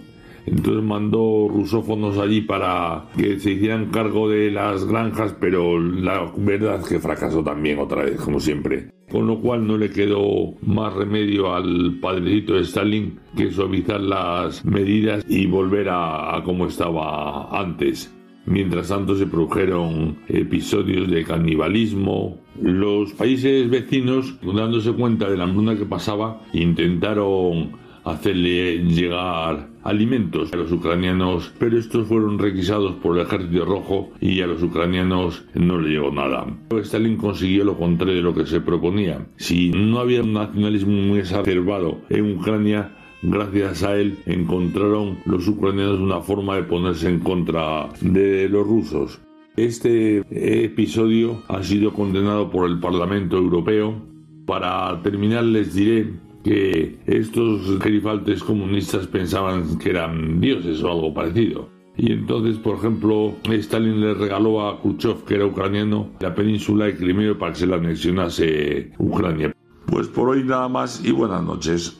Entonces 0.46 0.84
mandó 0.84 1.48
rusófonos 1.50 2.18
allí 2.18 2.41
para 2.41 3.06
que 3.18 3.39
se 3.39 3.52
hicieran 3.52 3.91
cargo 3.91 4.30
de 4.30 4.52
las 4.52 4.86
granjas, 4.86 5.36
pero 5.39 5.80
la 5.80 6.32
verdad 6.38 6.82
es 6.82 6.88
que 6.88 7.00
fracasó 7.00 7.44
también 7.44 7.80
otra 7.80 8.04
vez, 8.04 8.20
como 8.20 8.39
siempre 8.39 8.89
con 9.14 9.28
lo 9.28 9.39
cual 9.41 9.68
no 9.68 9.78
le 9.78 9.91
quedó 9.91 10.56
más 10.64 10.91
remedio 10.96 11.54
al 11.54 12.00
padrecito 12.02 12.56
de 12.56 12.62
Stalin 12.62 13.20
que 13.38 13.52
suavizar 13.52 14.02
las 14.02 14.66
medidas 14.66 15.24
y 15.30 15.46
volver 15.46 15.88
a, 15.91 16.41
como 16.44 16.66
estaba 16.66 17.48
antes. 17.56 18.12
Mientras 18.48 18.89
tanto 18.89 19.16
se 19.16 19.28
produjeron 19.28 20.18
episodios 20.28 21.12
de 21.12 21.24
canibalismo. 21.24 22.39
Los 22.60 23.14
países 23.14 23.70
vecinos, 23.70 24.36
dándose 24.41 24.91
cuenta 24.94 25.30
de 25.30 25.38
la 25.38 25.44
hambruna 25.44 25.78
que 25.78 25.86
pasaba, 25.86 26.41
intentaron 26.52 27.74
hacerle 28.04 28.80
llegar 28.80 29.70
alimentos 29.84 30.52
a 30.54 30.58
los 30.58 30.72
ucranianos, 30.72 31.54
pero 31.60 31.78
estos 31.78 32.08
fueron 32.08 32.40
requisados 32.40 32.94
por 32.96 33.18
el 33.18 33.26
ejército 33.26 33.66
rojo 33.66 34.12
y 34.20 34.42
a 34.42 34.48
los 34.48 34.64
ucranianos 34.64 35.46
no 35.54 35.80
le 35.80 35.90
llegó 35.90 36.12
nada. 36.12 36.46
Stalin 36.72 37.18
consiguió 37.18 37.64
lo 37.66 37.78
contrario 37.78 38.16
de 38.16 38.22
lo 38.22 38.34
que 38.34 38.46
se 38.46 38.62
proponía. 38.62 39.26
Si 39.38 39.72
no 39.72 40.00
había 40.00 40.24
un 40.24 40.34
nacionalismo 40.34 40.94
muy 40.94 41.20
exacerbado 41.20 42.00
en 42.10 42.38
Ucrania, 42.38 42.92
gracias 43.22 43.84
a 43.84 43.96
él 43.96 44.18
encontraron 44.26 45.20
los 45.26 45.48
ucranianos 45.48 46.00
una 46.00 46.22
forma 46.22 46.56
de 46.56 46.64
ponerse 46.64 47.10
en 47.10 47.20
contra 47.20 47.90
de 48.02 48.50
los 48.50 48.66
rusos. 48.66 49.22
Este 49.56 50.24
episodio 50.66 51.44
ha 51.48 51.62
sido 51.62 51.94
condenado 51.94 52.50
por 52.50 52.68
el 52.68 52.80
Parlamento 52.80 53.38
Europeo. 53.38 54.02
Para 54.48 55.00
terminar 55.04 55.44
les 55.44 55.76
diré 55.76 56.12
que 56.44 56.98
estos 57.08 57.82
gerifaltes 57.82 58.44
comunistas 58.44 59.08
pensaban 59.08 59.78
que 59.80 59.91
eran 59.91 60.41
dioses 60.41 60.84
o 60.84 60.91
algo 60.91 61.14
parecido. 61.14 61.70
Y 61.96 62.12
entonces, 62.12 62.58
por 62.58 62.78
ejemplo, 62.78 63.34
Stalin 63.50 64.02
le 64.02 64.14
regaló 64.16 64.68
a 64.68 64.82
Khrushchev, 64.82 65.24
que 65.26 65.36
era 65.36 65.46
ucraniano, 65.46 66.10
la 66.20 66.34
península 66.34 66.86
de 66.86 66.98
Crimea 66.98 67.38
para 67.38 67.54
que 67.54 67.60
se 67.60 67.68
la 67.68 67.76
anexionase 67.76 68.91
Ucrania. 68.98 69.54
Pues 69.86 70.08
por 70.08 70.30
hoy 70.30 70.44
nada 70.44 70.68
más 70.68 71.06
y 71.06 71.12
buenas 71.12 71.44
noches. 71.44 72.00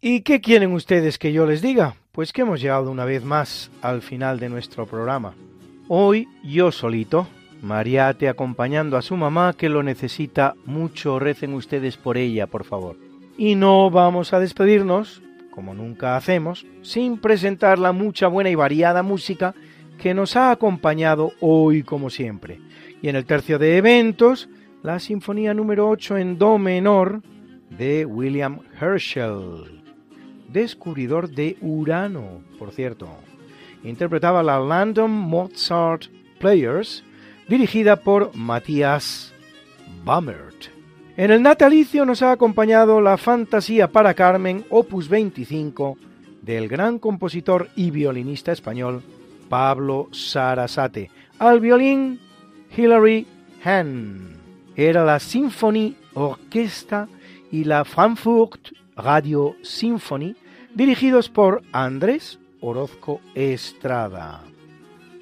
¿Y 0.00 0.22
qué 0.22 0.40
quieren 0.40 0.72
ustedes 0.72 1.18
que 1.18 1.32
yo 1.32 1.46
les 1.46 1.60
diga? 1.60 1.96
Pues 2.16 2.32
que 2.32 2.40
hemos 2.40 2.62
llegado 2.62 2.90
una 2.90 3.04
vez 3.04 3.22
más 3.24 3.70
al 3.82 4.00
final 4.00 4.40
de 4.40 4.48
nuestro 4.48 4.86
programa. 4.86 5.34
Hoy 5.86 6.26
yo 6.42 6.72
solito, 6.72 7.28
Mariate 7.60 8.30
acompañando 8.30 8.96
a 8.96 9.02
su 9.02 9.18
mamá 9.18 9.52
que 9.52 9.68
lo 9.68 9.82
necesita 9.82 10.54
mucho, 10.64 11.18
recen 11.18 11.52
ustedes 11.52 11.98
por 11.98 12.16
ella, 12.16 12.46
por 12.46 12.64
favor. 12.64 12.96
Y 13.36 13.54
no 13.54 13.90
vamos 13.90 14.32
a 14.32 14.40
despedirnos, 14.40 15.20
como 15.50 15.74
nunca 15.74 16.16
hacemos, 16.16 16.64
sin 16.80 17.18
presentar 17.18 17.78
la 17.78 17.92
mucha 17.92 18.28
buena 18.28 18.48
y 18.48 18.54
variada 18.54 19.02
música 19.02 19.54
que 19.98 20.14
nos 20.14 20.36
ha 20.36 20.50
acompañado 20.50 21.32
hoy 21.40 21.82
como 21.82 22.08
siempre. 22.08 22.60
Y 23.02 23.10
en 23.10 23.16
el 23.16 23.26
tercio 23.26 23.58
de 23.58 23.76
eventos, 23.76 24.48
la 24.82 25.00
Sinfonía 25.00 25.52
número 25.52 25.90
8 25.90 26.16
en 26.16 26.38
Do 26.38 26.56
menor 26.56 27.20
de 27.68 28.06
William 28.06 28.60
Herschel 28.80 29.76
descubridor 30.48 31.30
de 31.30 31.56
Urano, 31.60 32.42
por 32.58 32.72
cierto. 32.72 33.08
Interpretaba 33.84 34.42
la 34.42 34.58
London 34.58 35.10
Mozart 35.10 36.06
Players, 36.38 37.04
dirigida 37.48 37.96
por 37.96 38.34
Matthias 38.34 39.32
Bammert. 40.04 40.66
En 41.16 41.30
el 41.30 41.42
natalicio 41.42 42.04
nos 42.04 42.22
ha 42.22 42.32
acompañado 42.32 43.00
la 43.00 43.16
Fantasía 43.16 43.88
para 43.90 44.14
Carmen, 44.14 44.64
opus 44.68 45.08
25, 45.08 45.96
del 46.42 46.68
gran 46.68 46.98
compositor 46.98 47.68
y 47.74 47.90
violinista 47.90 48.52
español 48.52 49.02
Pablo 49.48 50.08
Sarasate. 50.12 51.10
Al 51.38 51.60
violín, 51.60 52.20
Hilary 52.76 53.26
Hahn. 53.64 54.36
Era 54.76 55.04
la 55.04 55.18
Symphony 55.18 55.96
Orquesta 56.14 57.08
y 57.50 57.64
la 57.64 57.84
Frankfurt 57.84 58.72
Radio 58.96 59.56
Symphony, 59.62 60.34
dirigidos 60.74 61.28
por 61.28 61.62
Andrés 61.72 62.38
Orozco 62.60 63.20
Estrada. 63.34 64.42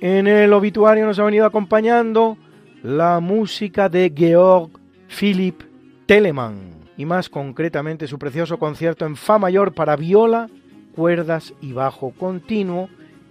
En 0.01 0.27
el 0.27 0.53
obituario 0.53 1.07
nos 1.07 1.19
ha 1.19 1.25
venido 1.25 1.45
acompañando 1.45 2.37
la 2.83 3.21
música 3.21 3.89
de 3.89 4.13
Georg 4.15 4.71
Philipp 5.09 5.63
Telemann 6.07 6.75
y 6.97 7.05
más 7.05 7.29
concretamente 7.29 8.07
su 8.07 8.19
precioso 8.19 8.59
concierto 8.59 9.07
en 9.07 9.17
Fa 9.17 9.39
mayor 9.39 9.73
para 9.75 9.97
viola, 9.97 10.49
cuerdas 10.95 11.53
y 11.61 11.73
bajo 11.73 12.11
continuo 12.13 12.89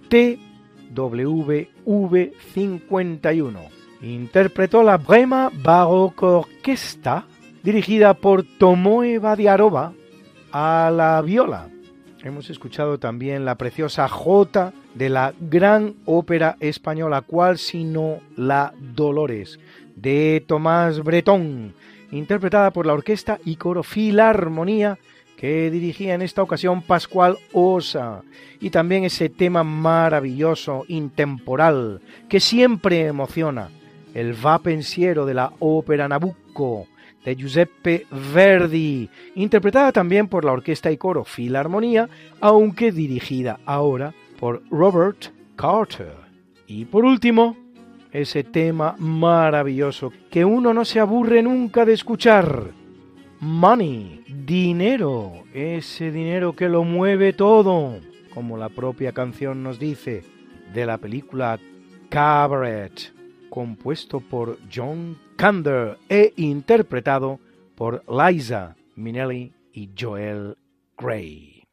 TWV 0.10 1.68
51. 2.54 3.60
Interpretó 4.02 4.84
la 4.84 4.98
Brema 4.98 5.50
Baroque 5.54 6.26
Orquesta 6.26 7.26
dirigida 7.64 8.14
por 8.14 8.44
Tomoe 8.44 9.20
Badiarova 9.20 9.94
a 10.54 10.92
la 10.96 11.22
viola. 11.22 11.68
Hemos 12.24 12.50
escuchado 12.50 13.00
también 13.00 13.44
la 13.44 13.56
preciosa 13.56 14.08
Jota 14.08 14.72
de 14.94 15.10
la 15.10 15.34
gran 15.42 15.96
ópera 16.06 16.56
española, 16.62 17.22
cual 17.22 17.58
sino 17.58 18.20
la 18.38 18.74
Dolores, 18.80 19.60
de 19.96 20.42
Tomás 20.48 21.04
Bretón, 21.04 21.74
interpretada 22.12 22.72
por 22.72 22.86
la 22.86 22.94
orquesta 22.94 23.40
y 23.44 23.58
coro 23.58 23.84
Filarmonía 23.84 25.00
que 25.36 25.70
dirigía 25.70 26.14
en 26.14 26.22
esta 26.22 26.42
ocasión 26.42 26.84
Pascual 26.84 27.38
Osa, 27.52 28.22
y 28.62 28.70
también 28.70 29.04
ese 29.04 29.28
tema 29.28 29.64
maravilloso, 29.64 30.86
intemporal, 30.88 32.00
que 32.30 32.40
siempre 32.40 33.08
emociona, 33.08 33.70
el 34.14 34.34
va 34.34 34.60
pensiero 34.60 35.26
de 35.26 35.34
la 35.34 35.52
ópera 35.60 36.08
Nabucco, 36.08 36.88
de 37.24 37.36
Giuseppe 37.36 38.06
Verdi, 38.34 39.10
interpretada 39.36 39.92
también 39.92 40.28
por 40.28 40.46
la 40.46 40.52
orquesta 40.52 40.92
y 40.92 40.98
coro 40.98 41.24
Filarmonía, 41.24 42.10
aunque 42.42 42.92
dirigida 42.92 43.60
ahora 43.66 44.14
por 44.40 44.62
Robert 44.70 45.28
Carter. 45.56 46.16
Y 46.68 46.86
por 46.86 47.06
último, 47.06 47.56
ese 48.12 48.44
tema 48.44 48.96
maravilloso 49.00 50.12
que 50.30 50.46
uno 50.46 50.74
no 50.74 50.86
se 50.86 51.00
aburre 51.00 51.42
nunca 51.42 51.86
de 51.86 51.94
escuchar. 51.94 52.72
Money, 53.40 54.24
dinero, 54.28 55.44
ese 55.54 56.12
dinero 56.12 56.56
que 56.56 56.70
lo 56.70 56.84
mueve 56.84 57.34
todo, 57.34 58.00
como 58.34 58.58
la 58.58 58.70
propia 58.70 59.12
canción 59.12 59.64
nos 59.64 59.80
dice, 59.80 60.24
de 60.74 60.86
la 60.86 60.98
película 60.98 61.60
Cabaret, 62.10 63.14
compuesto 63.50 64.20
por 64.20 64.58
John 64.74 65.18
Kander 65.36 65.98
e 66.10 66.34
interpretado 66.38 67.40
por 67.76 68.04
Liza 68.08 68.76
Minnelli 68.96 69.54
y 69.74 69.90
Joel 69.98 70.58
Grey. 70.98 71.64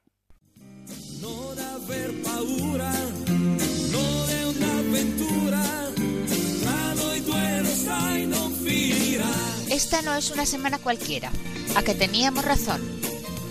Esta 9.71 10.03
no 10.03 10.15
es 10.15 10.31
una 10.31 10.45
semana 10.45 10.79
cualquiera, 10.79 11.31
a 11.75 11.83
que 11.83 11.95
teníamos 11.95 12.45
razón. 12.45 12.81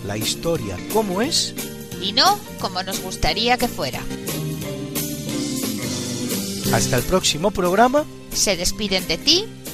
La 0.06 0.16
historia, 0.16 0.76
¿cómo 0.92 1.22
es? 1.22 1.54
Y 2.00 2.12
no 2.12 2.38
como 2.60 2.82
nos 2.82 3.02
gustaría 3.02 3.58
que 3.58 3.68
fuera. 3.68 4.00
Hasta 6.72 6.96
el 6.96 7.02
próximo 7.02 7.50
programa. 7.50 8.04
Se 8.32 8.56
despiden 8.56 9.06
de 9.08 9.18
ti, 9.18 9.44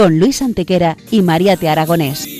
con 0.00 0.18
Luis 0.18 0.40
Antequera 0.40 0.96
y 1.10 1.20
María 1.20 1.58
Te 1.58 1.68
Aragonés. 1.68 2.39